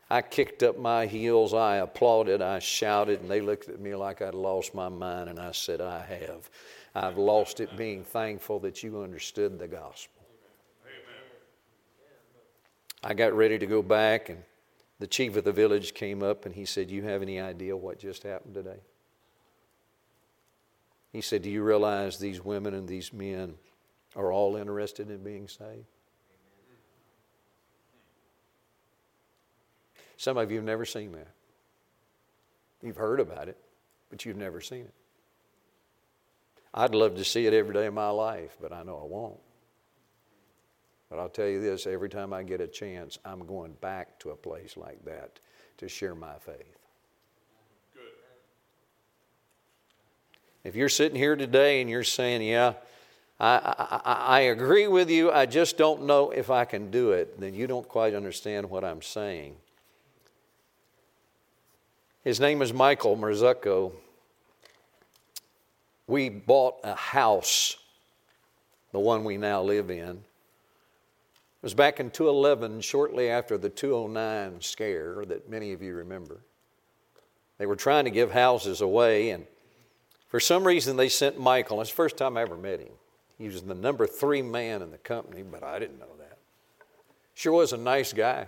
I 0.09 0.21
kicked 0.21 0.61
up 0.61 0.77
my 0.77 1.05
heels, 1.05 1.53
I 1.53 1.77
applauded, 1.77 2.41
I 2.41 2.59
shouted, 2.59 3.21
and 3.21 3.31
they 3.31 3.39
looked 3.39 3.69
at 3.69 3.79
me 3.79 3.95
like 3.95 4.21
I'd 4.21 4.33
lost 4.33 4.75
my 4.75 4.89
mind, 4.89 5.29
and 5.29 5.39
I 5.39 5.53
said, 5.53 5.79
I 5.79 5.99
have. 5.99 6.49
I've 6.93 7.17
lost 7.17 7.61
it 7.61 7.77
being 7.77 8.03
thankful 8.03 8.59
that 8.59 8.83
you 8.83 9.01
understood 9.01 9.57
the 9.57 9.69
gospel. 9.69 10.20
I 13.03 13.13
got 13.13 13.33
ready 13.33 13.57
to 13.57 13.65
go 13.65 13.81
back, 13.81 14.29
and 14.29 14.43
the 14.99 15.07
chief 15.07 15.35
of 15.35 15.43
the 15.43 15.51
village 15.51 15.93
came 15.93 16.21
up 16.21 16.45
and 16.45 16.53
he 16.53 16.65
said, 16.65 16.91
You 16.91 17.03
have 17.03 17.21
any 17.21 17.39
idea 17.39 17.75
what 17.75 17.97
just 17.97 18.23
happened 18.23 18.53
today? 18.53 18.79
He 21.11 21.21
said, 21.21 21.41
Do 21.41 21.49
you 21.49 21.63
realize 21.63 22.19
these 22.19 22.43
women 22.43 22.73
and 22.73 22.87
these 22.87 23.11
men 23.11 23.55
are 24.15 24.31
all 24.31 24.55
interested 24.55 25.09
in 25.09 25.23
being 25.23 25.47
saved? 25.47 25.85
Some 30.17 30.37
of 30.37 30.51
you 30.51 30.57
have 30.57 30.65
never 30.65 30.85
seen 30.85 31.13
that. 31.13 31.29
You've 32.83 32.97
heard 32.97 33.19
about 33.19 33.47
it, 33.47 33.57
but 34.11 34.23
you've 34.23 34.37
never 34.37 34.61
seen 34.61 34.81
it. 34.81 34.93
I'd 36.73 36.93
love 36.93 37.15
to 37.15 37.25
see 37.25 37.47
it 37.47 37.53
every 37.53 37.73
day 37.73 37.87
of 37.87 37.95
my 37.95 38.09
life, 38.09 38.55
but 38.61 38.71
I 38.71 38.83
know 38.83 38.99
I 39.01 39.05
won't. 39.05 39.39
But 41.11 41.19
I'll 41.19 41.29
tell 41.29 41.47
you 41.47 41.59
this 41.59 41.85
every 41.85 42.07
time 42.07 42.31
I 42.31 42.41
get 42.41 42.61
a 42.61 42.67
chance, 42.67 43.19
I'm 43.25 43.45
going 43.45 43.73
back 43.81 44.17
to 44.19 44.29
a 44.29 44.35
place 44.35 44.77
like 44.77 45.03
that 45.03 45.39
to 45.79 45.89
share 45.89 46.15
my 46.15 46.35
faith. 46.39 46.77
Good. 47.93 48.03
If 50.63 50.73
you're 50.73 50.87
sitting 50.87 51.17
here 51.17 51.35
today 51.35 51.81
and 51.81 51.89
you're 51.89 52.05
saying, 52.05 52.43
Yeah, 52.43 52.75
I, 53.41 53.99
I, 54.05 54.13
I 54.13 54.39
agree 54.39 54.87
with 54.87 55.09
you, 55.09 55.31
I 55.33 55.45
just 55.47 55.77
don't 55.77 56.03
know 56.03 56.31
if 56.31 56.49
I 56.49 56.63
can 56.63 56.89
do 56.91 57.11
it, 57.11 57.41
then 57.41 57.53
you 57.53 57.67
don't 57.67 57.87
quite 57.89 58.15
understand 58.15 58.69
what 58.69 58.85
I'm 58.85 59.01
saying. 59.01 59.57
His 62.23 62.39
name 62.39 62.61
is 62.61 62.71
Michael 62.71 63.17
Marzucco. 63.17 63.91
We 66.07 66.29
bought 66.29 66.75
a 66.85 66.95
house, 66.95 67.75
the 68.93 68.99
one 68.99 69.25
we 69.25 69.35
now 69.35 69.61
live 69.61 69.91
in. 69.91 70.23
It 71.61 71.65
was 71.65 71.73
back 71.75 71.99
in 71.99 72.09
2011, 72.09 72.81
shortly 72.81 73.29
after 73.29 73.55
the 73.55 73.69
209 73.69 74.61
scare 74.61 75.23
that 75.27 75.47
many 75.47 75.73
of 75.73 75.83
you 75.83 75.93
remember. 75.93 76.41
They 77.59 77.67
were 77.67 77.75
trying 77.75 78.05
to 78.05 78.09
give 78.09 78.31
houses 78.31 78.81
away, 78.81 79.29
and 79.29 79.45
for 80.27 80.39
some 80.39 80.65
reason 80.65 80.97
they 80.97 81.07
sent 81.07 81.39
Michael. 81.39 81.79
It's 81.79 81.91
the 81.91 81.95
first 81.95 82.17
time 82.17 82.35
I 82.35 82.41
ever 82.41 82.57
met 82.57 82.79
him. 82.79 82.93
He 83.37 83.47
was 83.47 83.61
the 83.61 83.75
number 83.75 84.07
three 84.07 84.41
man 84.41 84.81
in 84.81 84.89
the 84.89 84.97
company, 84.97 85.43
but 85.43 85.61
I 85.61 85.77
didn't 85.77 85.99
know 85.99 86.15
that. 86.17 86.39
Sure 87.35 87.53
was 87.53 87.73
a 87.73 87.77
nice 87.77 88.11
guy. 88.11 88.47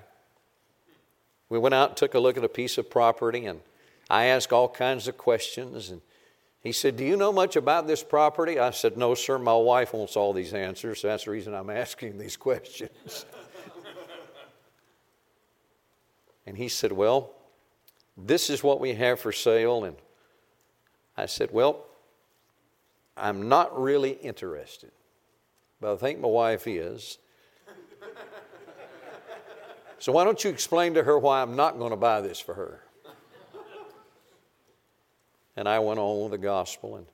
We 1.50 1.60
went 1.60 1.76
out 1.76 1.90
and 1.90 1.98
took 1.98 2.16
a 2.16 2.20
look 2.20 2.36
at 2.36 2.44
a 2.44 2.50
piece 2.50 2.80
of 2.80 2.90
property, 2.90 3.46
and 3.46 3.60
I 4.10 4.26
asked 4.26 4.52
all 4.52 4.68
kinds 4.68 5.08
of 5.08 5.20
questions. 5.20 5.92
And 5.92 6.02
he 6.64 6.72
said, 6.72 6.96
Do 6.96 7.04
you 7.04 7.18
know 7.18 7.34
much 7.34 7.58
about 7.58 7.88
this 7.88 8.04
property? 8.04 8.58
I 8.58 8.72
said, 8.72 8.98
No, 8.98 9.16
sir. 9.16 9.38
My 9.38 9.56
wife 9.56 9.94
wants 9.94 10.16
all 10.16 10.32
these 10.32 10.54
answers. 10.54 11.02
So 11.02 11.10
that's 11.10 11.26
the 11.26 11.32
reason 11.32 11.54
I'm 11.54 11.70
asking 11.70 12.18
these 12.18 12.38
questions. 12.38 13.26
and 16.46 16.58
he 16.58 16.70
said, 16.70 16.94
Well, 16.94 17.34
this 18.16 18.50
is 18.50 18.64
what 18.64 18.80
we 18.80 18.94
have 18.94 19.20
for 19.20 19.34
sale. 19.34 19.84
And 19.84 19.98
I 21.18 21.26
said, 21.26 21.50
Well, 21.52 21.86
I'm 23.18 23.50
not 23.50 23.80
really 23.80 24.12
interested, 24.12 24.92
but 25.82 25.94
I 25.94 25.98
think 25.98 26.20
my 26.20 26.30
wife 26.30 26.66
is. 26.66 27.20
So 30.00 30.12
why 30.12 30.26
don't 30.26 30.44
you 30.44 30.50
explain 30.50 30.96
to 30.96 31.04
her 31.04 31.18
why 31.18 31.42
I'm 31.42 31.56
not 31.56 31.80
going 31.80 31.92
to 31.92 31.96
buy 31.96 32.20
this 32.20 32.38
for 32.38 32.56
her? 32.56 32.84
And 35.56 35.68
I 35.68 35.80
went 35.80 36.00
on 36.00 36.24
with 36.24 36.32
the 36.32 36.38
gospel. 36.38 36.96
And 36.96 37.06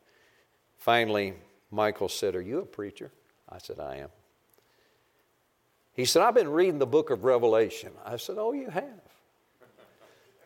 finally, 0.77 1.33
Michael 1.71 2.09
said, 2.09 2.35
Are 2.35 2.41
you 2.41 2.59
a 2.59 2.65
preacher? 2.65 3.11
I 3.47 3.57
said, 3.57 3.79
I 3.79 3.97
am. 3.97 4.09
He 5.93 6.05
said, 6.05 6.21
I've 6.21 6.35
been 6.35 6.49
reading 6.49 6.79
the 6.79 6.87
book 6.87 7.09
of 7.09 7.23
Revelation. 7.23 7.91
I 8.05 8.17
said, 8.17 8.37
Oh, 8.37 8.53
you 8.53 8.69
have. 8.69 8.83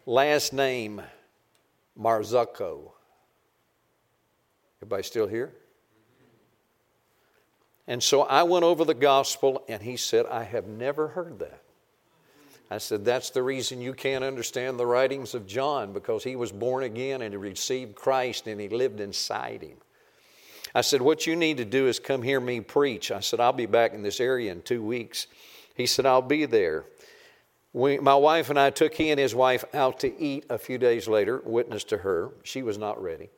Last 0.05 0.53
name, 0.53 1.01
Marzucco. 1.99 2.91
Everybody 4.79 5.03
still 5.03 5.27
here? 5.27 5.53
And 7.87 8.01
so 8.01 8.23
I 8.23 8.43
went 8.43 8.63
over 8.63 8.85
the 8.85 8.93
gospel, 8.93 9.63
and 9.67 9.81
he 9.81 9.97
said, 9.97 10.25
I 10.25 10.43
have 10.43 10.67
never 10.67 11.09
heard 11.09 11.39
that. 11.39 11.62
I 12.73 12.79
said, 12.79 13.05
That's 13.05 13.29
the 13.29 13.43
reason 13.43 13.81
you 13.81 13.93
can't 13.93 14.23
understand 14.23 14.79
the 14.79 14.85
writings 14.87 15.35
of 15.35 15.45
John, 15.45 15.93
because 15.93 16.23
he 16.23 16.35
was 16.35 16.51
born 16.51 16.83
again 16.83 17.21
and 17.21 17.31
he 17.31 17.37
received 17.37 17.93
Christ 17.93 18.47
and 18.47 18.59
he 18.59 18.67
lived 18.67 18.99
inside 18.99 19.61
him. 19.61 19.77
I 20.73 20.81
said, 20.81 20.99
What 20.99 21.27
you 21.27 21.35
need 21.35 21.57
to 21.57 21.65
do 21.65 21.87
is 21.87 21.99
come 21.99 22.23
hear 22.23 22.39
me 22.39 22.61
preach. 22.61 23.11
I 23.11 23.19
said, 23.19 23.39
I'll 23.39 23.53
be 23.53 23.67
back 23.67 23.93
in 23.93 24.01
this 24.01 24.19
area 24.19 24.51
in 24.51 24.63
two 24.63 24.83
weeks. 24.83 25.27
He 25.75 25.85
said, 25.85 26.07
I'll 26.07 26.23
be 26.23 26.45
there. 26.45 26.85
We, 27.73 27.99
my 27.99 28.15
wife 28.15 28.49
and 28.49 28.59
I 28.59 28.71
took 28.71 28.95
he 28.95 29.11
and 29.11 29.19
his 29.19 29.35
wife 29.35 29.63
out 29.75 29.99
to 29.99 30.19
eat 30.19 30.45
a 30.49 30.57
few 30.57 30.79
days 30.79 31.07
later, 31.07 31.43
witness 31.45 31.83
to 31.85 31.99
her. 31.99 32.31
She 32.41 32.63
was 32.63 32.79
not 32.79 33.01
ready. 33.01 33.29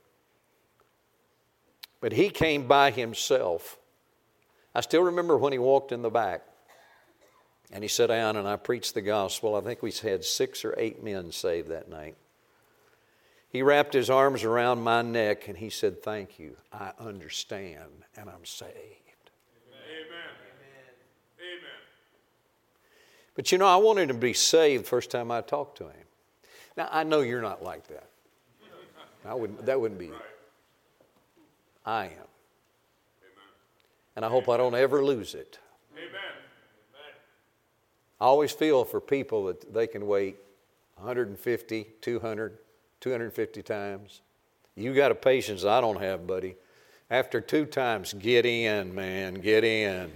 But 1.99 2.13
he 2.13 2.29
came 2.29 2.67
by 2.67 2.91
himself. 2.91 3.77
I 4.73 4.79
still 4.79 5.03
remember 5.03 5.37
when 5.37 5.51
he 5.51 5.59
walked 5.59 5.91
in 5.91 6.03
the 6.03 6.09
back. 6.09 6.43
And 7.71 7.83
he 7.83 7.87
sat 7.87 8.07
down 8.07 8.37
and 8.37 8.47
I 8.47 8.55
preached 8.57 8.93
the 8.93 9.01
gospel. 9.01 9.55
I 9.55 9.61
think 9.61 9.81
we 9.81 9.91
had 9.91 10.23
six 10.23 10.63
or 10.63 10.75
eight 10.77 11.03
men 11.03 11.31
saved 11.31 11.69
that 11.69 11.89
night. 11.89 12.15
He 13.49 13.61
wrapped 13.61 13.93
his 13.93 14.09
arms 14.09 14.43
around 14.43 14.81
my 14.81 15.01
neck 15.01 15.47
and 15.47 15.57
he 15.57 15.69
said, 15.69 16.03
Thank 16.03 16.39
you. 16.39 16.57
I 16.73 16.91
understand 16.99 17.89
and 18.15 18.29
I'm 18.29 18.45
saved. 18.45 18.71
Amen. 18.71 20.09
Amen. 20.11 20.93
Amen. 21.39 21.79
But 23.33 23.51
you 23.51 23.57
know, 23.57 23.67
I 23.67 23.77
wanted 23.77 24.09
to 24.09 24.13
be 24.13 24.33
saved 24.33 24.85
first 24.85 25.09
time 25.09 25.31
I 25.31 25.41
talked 25.41 25.77
to 25.77 25.85
him. 25.85 26.05
Now, 26.77 26.89
I 26.91 27.03
know 27.03 27.21
you're 27.21 27.41
not 27.41 27.63
like 27.63 27.87
that. 27.87 28.09
I 29.25 29.33
wouldn't, 29.33 29.65
that 29.65 29.79
wouldn't 29.79 29.99
be. 29.99 30.11
I 31.85 32.05
am. 32.05 32.11
And 34.15 34.23
I 34.23 34.29
hope 34.29 34.49
I 34.49 34.57
don't 34.57 34.75
ever 34.75 35.03
lose 35.03 35.33
it. 35.33 35.59
I 38.19 38.25
always 38.25 38.51
feel 38.51 38.85
for 38.85 39.01
people 39.01 39.45
that 39.45 39.73
they 39.73 39.87
can 39.87 40.07
wait 40.07 40.37
150, 40.95 41.87
200, 42.01 42.57
250 43.01 43.61
times. 43.61 44.21
You 44.75 44.93
got 44.93 45.11
a 45.11 45.15
patience 45.15 45.65
I 45.65 45.81
don't 45.81 46.01
have, 46.01 46.25
buddy. 46.25 46.55
After 47.09 47.39
two 47.39 47.65
times, 47.65 48.13
get 48.13 48.45
in, 48.45 48.95
man, 48.95 49.35
get 49.35 49.63
in. 49.63 50.01
Amen. 50.01 50.11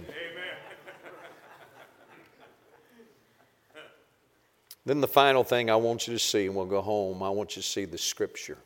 then 4.84 5.00
the 5.00 5.08
final 5.08 5.44
thing 5.44 5.70
I 5.70 5.76
want 5.76 6.08
you 6.08 6.14
to 6.14 6.18
see, 6.18 6.46
and 6.46 6.56
we'll 6.56 6.66
go 6.66 6.80
home, 6.80 7.22
I 7.22 7.30
want 7.30 7.54
you 7.56 7.62
to 7.62 7.68
see 7.68 7.84
the 7.84 7.98
Scripture. 7.98 8.58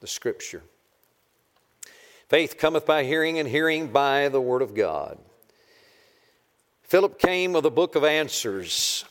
The 0.00 0.06
Scripture. 0.06 0.62
Faith 2.28 2.58
cometh 2.58 2.84
by 2.84 3.04
hearing, 3.04 3.38
and 3.38 3.48
hearing 3.48 3.88
by 3.88 4.28
the 4.28 4.40
Word 4.40 4.60
of 4.60 4.74
God. 4.74 5.18
Philip 6.84 7.18
came 7.18 7.54
with 7.54 7.64
a 7.64 7.70
book 7.70 7.96
of 7.96 8.04
answers. 8.04 9.04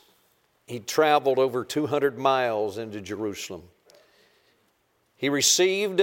He 0.67 0.79
traveled 0.79 1.39
over 1.39 1.65
200 1.65 2.17
miles 2.17 2.77
into 2.77 3.01
Jerusalem. 3.01 3.63
He 5.17 5.29
received 5.29 6.01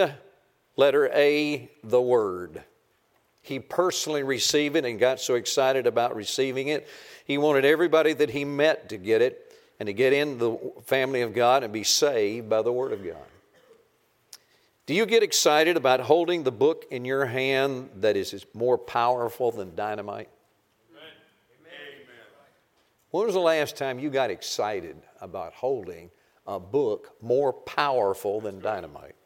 letter 0.76 1.10
A, 1.14 1.70
the 1.84 2.00
Word. 2.00 2.64
He 3.42 3.60
personally 3.60 4.22
received 4.22 4.76
it 4.76 4.84
and 4.84 4.98
got 4.98 5.20
so 5.20 5.34
excited 5.34 5.86
about 5.86 6.16
receiving 6.16 6.68
it. 6.68 6.88
He 7.24 7.38
wanted 7.38 7.64
everybody 7.64 8.12
that 8.14 8.30
he 8.30 8.44
met 8.44 8.88
to 8.90 8.98
get 8.98 9.22
it 9.22 9.54
and 9.78 9.86
to 9.86 9.92
get 9.92 10.12
in 10.12 10.38
the 10.38 10.58
family 10.84 11.22
of 11.22 11.32
God 11.32 11.62
and 11.62 11.72
be 11.72 11.84
saved 11.84 12.50
by 12.50 12.62
the 12.62 12.72
Word 12.72 12.92
of 12.92 13.04
God. 13.04 13.16
Do 14.86 14.94
you 14.94 15.06
get 15.06 15.22
excited 15.22 15.76
about 15.76 16.00
holding 16.00 16.42
the 16.42 16.50
book 16.50 16.84
in 16.90 17.04
your 17.04 17.26
hand 17.26 17.90
that 17.96 18.16
is 18.16 18.44
more 18.54 18.76
powerful 18.76 19.52
than 19.52 19.76
dynamite? 19.76 20.28
When 23.10 23.26
was 23.26 23.34
the 23.34 23.40
last 23.40 23.76
time 23.76 23.98
you 23.98 24.08
got 24.08 24.30
excited 24.30 24.96
about 25.20 25.52
holding 25.52 26.10
a 26.46 26.60
book 26.60 27.16
more 27.20 27.52
powerful 27.52 28.40
than 28.40 28.60
dynamite? 28.60 29.16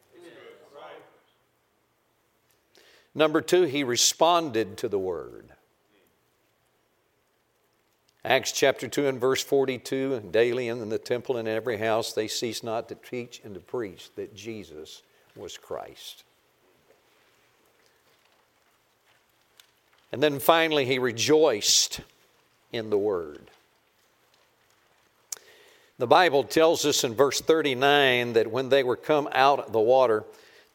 Number 3.15 3.41
two, 3.41 3.63
he 3.63 3.85
responded 3.85 4.77
to 4.79 4.89
the 4.89 4.99
word. 4.99 5.51
Acts 8.25 8.53
chapter 8.53 8.89
2 8.89 9.07
and 9.07 9.21
verse 9.21 9.43
42 9.43 10.15
and 10.15 10.33
daily 10.33 10.69
in 10.69 10.89
the 10.89 10.99
temple 10.99 11.37
and 11.37 11.47
in 11.47 11.55
every 11.55 11.77
house 11.77 12.15
they 12.15 12.27
cease 12.27 12.63
not 12.63 12.89
to 12.89 12.95
teach 12.95 13.43
and 13.45 13.55
to 13.55 13.61
preach 13.61 14.09
that 14.17 14.35
Jesus 14.35 15.03
was 15.37 15.59
Christ. 15.59 16.25
And 20.11 20.23
then 20.23 20.39
finally, 20.39 20.87
he 20.87 20.99
rejoiced 20.99 22.01
in 22.73 22.89
the 22.89 22.99
word. 22.99 23.51
The 25.99 26.07
Bible 26.07 26.43
tells 26.43 26.85
us 26.85 27.05
in 27.05 27.15
verse 27.15 27.41
39 27.41 28.33
that 28.33 28.51
when 28.51 28.69
they 28.69 28.83
were 28.83 28.97
come 28.97 29.29
out 29.33 29.61
of 29.61 29.73
the 29.73 29.81
water, 29.81 30.25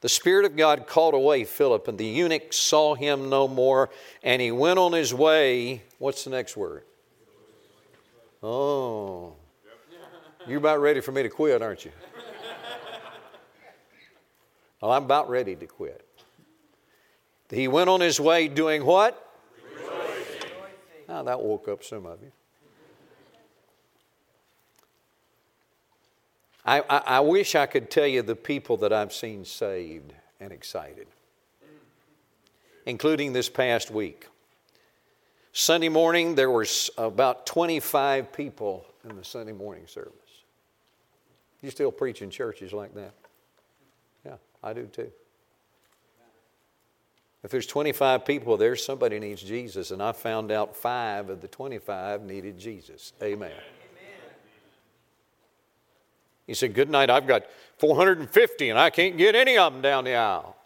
the 0.01 0.07
Spirit 0.07 0.45
of 0.45 0.55
God 0.55 0.87
called 0.87 1.13
away 1.13 1.43
Philip, 1.43 1.89
and 1.89 1.97
the 1.97 2.05
eunuch 2.05 2.53
saw 2.53 2.95
him 2.95 3.29
no 3.29 3.47
more, 3.47 3.89
and 4.23 4.41
he 4.41 4.51
went 4.51 4.79
on 4.79 4.93
his 4.93 5.13
way. 5.13 5.83
What's 5.97 6.23
the 6.23 6.29
next 6.29 6.55
word? 6.55 6.83
Oh. 8.41 9.33
You're 10.47 10.59
about 10.59 10.79
ready 10.79 11.01
for 11.01 11.11
me 11.11 11.23
to 11.23 11.29
quit, 11.29 11.61
aren't 11.61 11.83
you? 11.83 11.91
Well, 14.81 14.91
I'm 14.93 15.03
about 15.03 15.29
ready 15.29 15.55
to 15.57 15.67
quit. 15.67 16.05
He 17.49 17.67
went 17.67 17.89
on 17.89 17.99
his 17.99 18.19
way 18.19 18.47
doing 18.47 18.85
what? 18.85 19.25
Oh, 21.09 21.23
that 21.23 21.41
woke 21.41 21.67
up 21.67 21.83
some 21.83 22.05
of 22.05 22.21
you. 22.21 22.31
I, 26.69 26.83
I, 26.87 27.19
wish 27.21 27.55
I 27.55 27.65
could 27.65 27.89
tell 27.89 28.05
you 28.05 28.21
the 28.21 28.35
people 28.35 28.77
that 28.77 28.93
I've 28.93 29.11
seen 29.11 29.43
saved 29.43 30.13
and 30.39 30.51
excited, 30.51 31.07
including 32.85 33.33
this 33.33 33.49
past 33.49 33.89
week. 33.89 34.27
Sunday 35.51 35.89
morning, 35.89 36.35
there 36.35 36.51
was 36.51 36.91
about 36.95 37.47
25 37.47 38.31
people 38.31 38.85
in 39.09 39.15
the 39.15 39.23
Sunday 39.23 39.51
morning 39.51 39.87
service. 39.87 40.13
You 41.63 41.71
still 41.71 41.91
preach 41.91 42.21
in 42.21 42.29
churches 42.29 42.71
like 42.71 42.93
that? 42.93 43.13
Yeah, 44.23 44.35
I 44.63 44.73
do 44.73 44.85
too. 44.85 45.11
If 47.43 47.49
there's 47.49 47.65
25 47.65 48.25
people 48.25 48.57
there, 48.57 48.75
somebody 48.75 49.17
needs 49.19 49.41
Jesus, 49.41 49.89
and 49.89 50.03
I 50.03 50.11
found 50.11 50.51
out 50.51 50.75
five 50.75 51.29
of 51.29 51.41
the 51.41 51.47
25 51.47 52.21
needed 52.21 52.59
Jesus. 52.59 53.13
Amen. 53.23 53.53
He 56.49 56.55
said, 56.55 56.73
Good 56.73 56.89
night, 56.89 57.11
I've 57.11 57.27
got 57.27 57.43
450 57.77 58.71
and 58.71 58.79
I 58.79 58.89
can't 58.89 59.17
get 59.17 59.35
any 59.35 59.55
of 59.55 59.71
them 59.71 59.83
down 59.83 60.03
the 60.03 60.15
aisle. 60.15 60.57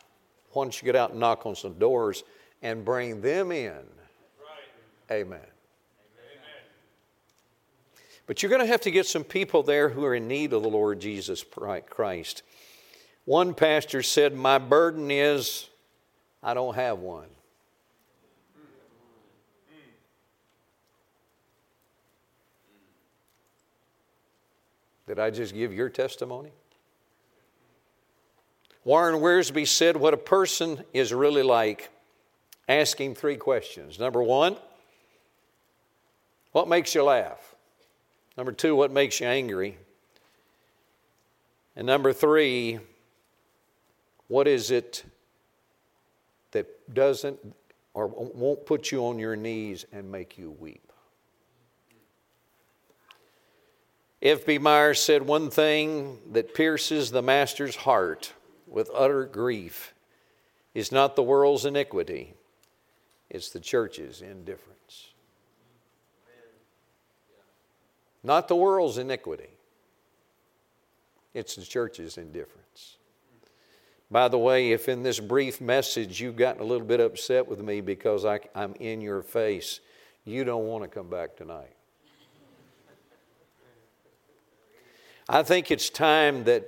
Why 0.51 0.63
don't 0.63 0.81
you 0.81 0.85
get 0.85 0.95
out 0.95 1.11
and 1.11 1.19
knock 1.19 1.45
on 1.45 1.57
some 1.57 1.73
doors 1.73 2.23
and 2.61 2.85
bring 2.85 3.19
them 3.19 3.51
in? 3.51 3.73
Right. 3.73 5.11
Amen. 5.11 5.41
But 8.27 8.41
you're 8.41 8.49
going 8.49 8.61
to 8.61 8.65
have 8.65 8.79
to 8.81 8.91
get 8.91 9.07
some 9.07 9.25
people 9.25 9.61
there 9.61 9.89
who 9.89 10.05
are 10.05 10.15
in 10.15 10.25
need 10.25 10.53
of 10.53 10.63
the 10.63 10.69
Lord 10.69 11.01
Jesus 11.01 11.43
Christ. 11.89 12.43
One 13.25 13.53
pastor 13.53 14.01
said, 14.03 14.33
My 14.33 14.59
burden 14.59 15.11
is 15.11 15.67
I 16.41 16.53
don't 16.53 16.75
have 16.75 16.99
one. 16.99 17.27
Did 25.07 25.19
I 25.19 25.29
just 25.29 25.53
give 25.53 25.73
your 25.73 25.89
testimony? 25.89 26.51
Warren 28.85 29.15
Wiersbe 29.15 29.67
said 29.67 29.97
what 29.97 30.13
a 30.13 30.17
person 30.17 30.83
is 30.93 31.13
really 31.13 31.43
like 31.43 31.89
asking 32.67 33.15
three 33.15 33.37
questions. 33.37 33.99
Number 33.99 34.21
one, 34.21 34.57
what 36.51 36.67
makes 36.67 36.93
you 36.93 37.03
laugh? 37.03 37.55
Number 38.37 38.51
two, 38.51 38.75
what 38.75 38.91
makes 38.91 39.19
you 39.19 39.27
angry? 39.27 39.77
And 41.75 41.87
number 41.87 42.13
three, 42.13 42.79
what 44.27 44.47
is 44.47 44.71
it 44.71 45.03
that 46.51 46.93
doesn't 46.93 47.39
or 47.93 48.07
won't 48.07 48.65
put 48.65 48.91
you 48.91 49.05
on 49.05 49.19
your 49.19 49.35
knees 49.35 49.85
and 49.91 50.11
make 50.11 50.37
you 50.37 50.51
weep? 50.51 50.92
F.B. 54.23 54.57
Meyer 54.57 54.93
said 54.93 55.23
one 55.23 55.49
thing 55.49 56.17
that 56.31 56.53
pierces 56.53 57.11
the 57.11 57.21
master's 57.21 57.75
heart 57.75 58.31
with 58.65 58.89
utter 58.95 59.25
grief 59.25 59.93
is 60.73 60.93
not 60.93 61.17
the 61.17 61.23
world's 61.23 61.65
iniquity, 61.65 62.33
it's 63.29 63.49
the 63.49 63.59
church's 63.59 64.21
indifference. 64.21 65.09
Not 68.23 68.47
the 68.47 68.55
world's 68.55 68.97
iniquity, 68.97 69.49
it's 71.33 71.57
the 71.57 71.65
church's 71.65 72.17
indifference. 72.17 72.95
By 74.09 74.29
the 74.29 74.39
way, 74.39 74.71
if 74.71 74.87
in 74.87 75.03
this 75.03 75.19
brief 75.19 75.59
message 75.59 76.21
you've 76.21 76.37
gotten 76.37 76.61
a 76.61 76.65
little 76.65 76.87
bit 76.87 77.01
upset 77.01 77.45
with 77.45 77.59
me 77.59 77.81
because 77.81 78.23
I, 78.23 78.39
am 78.55 78.73
in 78.79 79.01
your 79.01 79.21
face, 79.21 79.81
you 80.23 80.45
don't 80.45 80.65
want 80.65 80.85
to 80.85 80.87
come 80.87 81.09
back 81.09 81.35
tonight. 81.35 81.75
I 85.33 85.41
think 85.41 85.71
it's 85.71 85.89
time 85.89 86.43
that 86.43 86.63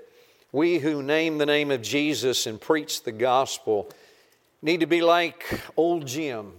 we 0.52 0.80
who 0.80 1.04
name 1.04 1.38
the 1.38 1.46
name 1.46 1.70
of 1.70 1.84
Jesus 1.84 2.48
and 2.48 2.60
preach 2.60 3.04
the 3.04 3.12
gospel 3.12 3.92
need 4.60 4.80
to 4.80 4.88
be 4.88 5.04
like 5.04 5.62
old 5.78 6.08
Jim. 6.08 6.52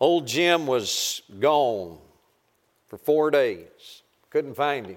Old 0.00 0.26
Jim 0.26 0.66
was 0.66 1.22
gone 1.38 1.96
for 2.88 2.98
four 2.98 3.30
days, 3.30 4.02
couldn't 4.30 4.54
find 4.54 4.84
him. 4.84 4.96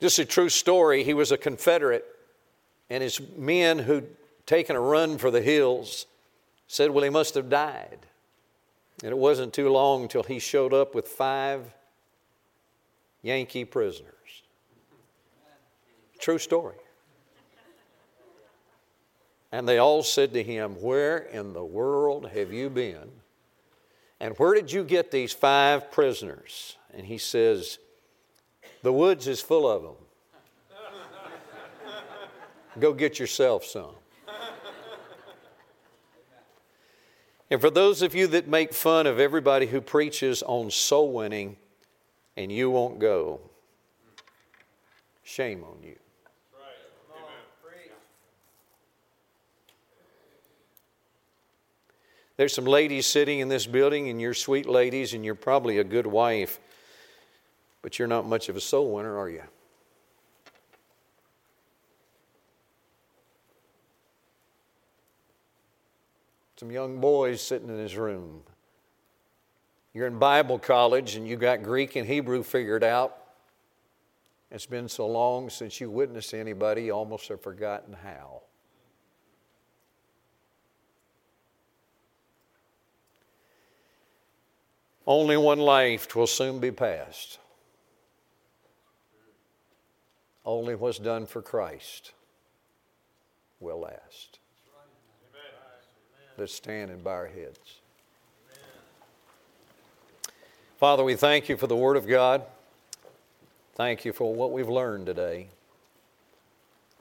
Just 0.00 0.18
a 0.18 0.24
true 0.24 0.48
story. 0.48 1.04
He 1.04 1.14
was 1.14 1.30
a 1.30 1.38
Confederate, 1.38 2.04
and 2.90 3.04
his 3.04 3.20
men 3.36 3.78
who'd 3.78 4.08
taken 4.46 4.74
a 4.74 4.80
run 4.80 5.16
for 5.16 5.30
the 5.30 5.42
hills 5.42 6.06
said, 6.66 6.90
Well, 6.90 7.04
he 7.04 7.10
must 7.10 7.36
have 7.36 7.48
died. 7.48 7.98
And 9.04 9.12
it 9.12 9.18
wasn't 9.18 9.52
too 9.52 9.68
long 9.68 10.02
until 10.02 10.24
he 10.24 10.40
showed 10.40 10.74
up 10.74 10.92
with 10.92 11.06
five 11.06 11.72
Yankee 13.24 13.64
prisoners. 13.64 14.42
True 16.18 16.36
story. 16.36 16.76
And 19.50 19.66
they 19.66 19.78
all 19.78 20.02
said 20.02 20.34
to 20.34 20.42
him, 20.42 20.74
Where 20.82 21.16
in 21.16 21.54
the 21.54 21.64
world 21.64 22.28
have 22.28 22.52
you 22.52 22.68
been? 22.68 23.10
And 24.20 24.36
where 24.36 24.54
did 24.54 24.70
you 24.70 24.84
get 24.84 25.10
these 25.10 25.32
five 25.32 25.90
prisoners? 25.90 26.76
And 26.92 27.06
he 27.06 27.16
says, 27.16 27.78
The 28.82 28.92
woods 28.92 29.26
is 29.26 29.40
full 29.40 29.66
of 29.70 29.82
them. 29.82 29.96
Go 32.78 32.92
get 32.92 33.18
yourself 33.18 33.64
some. 33.64 33.94
And 37.50 37.60
for 37.60 37.70
those 37.70 38.02
of 38.02 38.14
you 38.14 38.26
that 38.28 38.48
make 38.48 38.74
fun 38.74 39.06
of 39.06 39.18
everybody 39.18 39.66
who 39.66 39.80
preaches 39.80 40.42
on 40.42 40.70
soul 40.70 41.12
winning, 41.12 41.56
and 42.36 42.50
you 42.50 42.70
won't 42.70 42.98
go, 42.98 43.40
shame 45.22 45.64
on 45.64 45.82
you. 45.82 45.96
There's 52.36 52.52
some 52.52 52.64
ladies 52.64 53.06
sitting 53.06 53.38
in 53.38 53.48
this 53.48 53.64
building, 53.64 54.08
and 54.08 54.20
you're 54.20 54.34
sweet 54.34 54.66
ladies, 54.66 55.14
and 55.14 55.24
you're 55.24 55.36
probably 55.36 55.78
a 55.78 55.84
good 55.84 56.06
wife, 56.06 56.58
but 57.80 57.98
you're 57.98 58.08
not 58.08 58.26
much 58.26 58.48
of 58.48 58.56
a 58.56 58.60
soul 58.60 58.92
winner, 58.92 59.16
are 59.16 59.28
you? 59.28 59.42
Some 66.56 66.72
young 66.72 67.00
boys 67.00 67.40
sitting 67.40 67.68
in 67.68 67.76
this 67.76 67.94
room. 67.94 68.42
You're 69.94 70.08
in 70.08 70.18
Bible 70.18 70.58
college 70.58 71.14
and 71.14 71.26
you 71.26 71.36
got 71.36 71.62
Greek 71.62 71.94
and 71.94 72.04
Hebrew 72.04 72.42
figured 72.42 72.82
out. 72.82 73.16
It's 74.50 74.66
been 74.66 74.88
so 74.88 75.06
long 75.06 75.48
since 75.50 75.80
you 75.80 75.88
witnessed 75.88 76.34
anybody, 76.34 76.84
you 76.84 76.92
almost 76.92 77.28
have 77.28 77.40
forgotten 77.40 77.96
how. 78.02 78.42
Only 85.06 85.36
one 85.36 85.58
life 85.58 86.14
will 86.16 86.26
soon 86.26 86.58
be 86.58 86.72
passed. 86.72 87.38
Only 90.44 90.74
what's 90.74 90.98
done 90.98 91.26
for 91.26 91.40
Christ 91.40 92.12
will 93.60 93.80
last. 93.80 94.40
Let's 96.36 96.54
stand 96.54 96.90
and 96.90 97.04
bow 97.04 97.10
our 97.10 97.26
heads. 97.28 97.80
Father, 100.84 101.02
we 101.02 101.16
thank 101.16 101.48
you 101.48 101.56
for 101.56 101.66
the 101.66 101.74
Word 101.74 101.96
of 101.96 102.06
God. 102.06 102.42
Thank 103.74 104.04
you 104.04 104.12
for 104.12 104.34
what 104.34 104.52
we've 104.52 104.68
learned 104.68 105.06
today. 105.06 105.48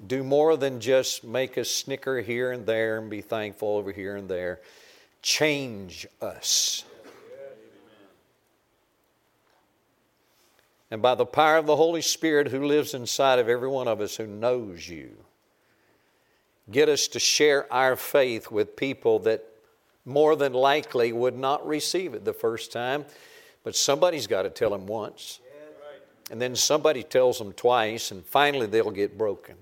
Do 0.07 0.23
more 0.23 0.55
than 0.55 0.79
just 0.79 1.25
make 1.25 1.57
us 1.57 1.69
snicker 1.69 2.21
here 2.21 2.53
and 2.53 2.65
there 2.65 2.97
and 2.97 3.09
be 3.09 3.19
thankful 3.19 3.75
over 3.75 3.91
here 3.91 4.15
and 4.15 4.29
there. 4.29 4.61
Change 5.21 6.07
us. 6.21 6.85
And 10.89 11.01
by 11.01 11.15
the 11.15 11.25
power 11.25 11.57
of 11.57 11.65
the 11.65 11.75
Holy 11.75 12.01
Spirit 12.01 12.47
who 12.47 12.65
lives 12.65 12.93
inside 12.93 13.37
of 13.37 13.49
every 13.49 13.67
one 13.67 13.89
of 13.89 13.99
us 13.99 14.15
who 14.15 14.27
knows 14.27 14.87
you, 14.87 15.11
get 16.71 16.87
us 16.87 17.09
to 17.09 17.19
share 17.19 17.67
our 17.69 17.97
faith 17.97 18.49
with 18.49 18.77
people 18.77 19.19
that 19.19 19.43
more 20.05 20.37
than 20.37 20.53
likely 20.53 21.11
would 21.11 21.37
not 21.37 21.67
receive 21.67 22.13
it 22.13 22.23
the 22.23 22.31
first 22.31 22.71
time 22.71 23.03
but 23.63 23.75
somebody's 23.75 24.27
got 24.27 24.43
to 24.43 24.49
tell 24.49 24.69
them 24.69 24.85
once. 24.85 25.39
And 26.31 26.41
then 26.41 26.55
somebody 26.55 27.03
tells 27.03 27.37
them 27.37 27.53
twice, 27.53 28.11
and 28.11 28.25
finally 28.25 28.65
they'll 28.65 28.91
get 28.91 29.17
broken. 29.17 29.55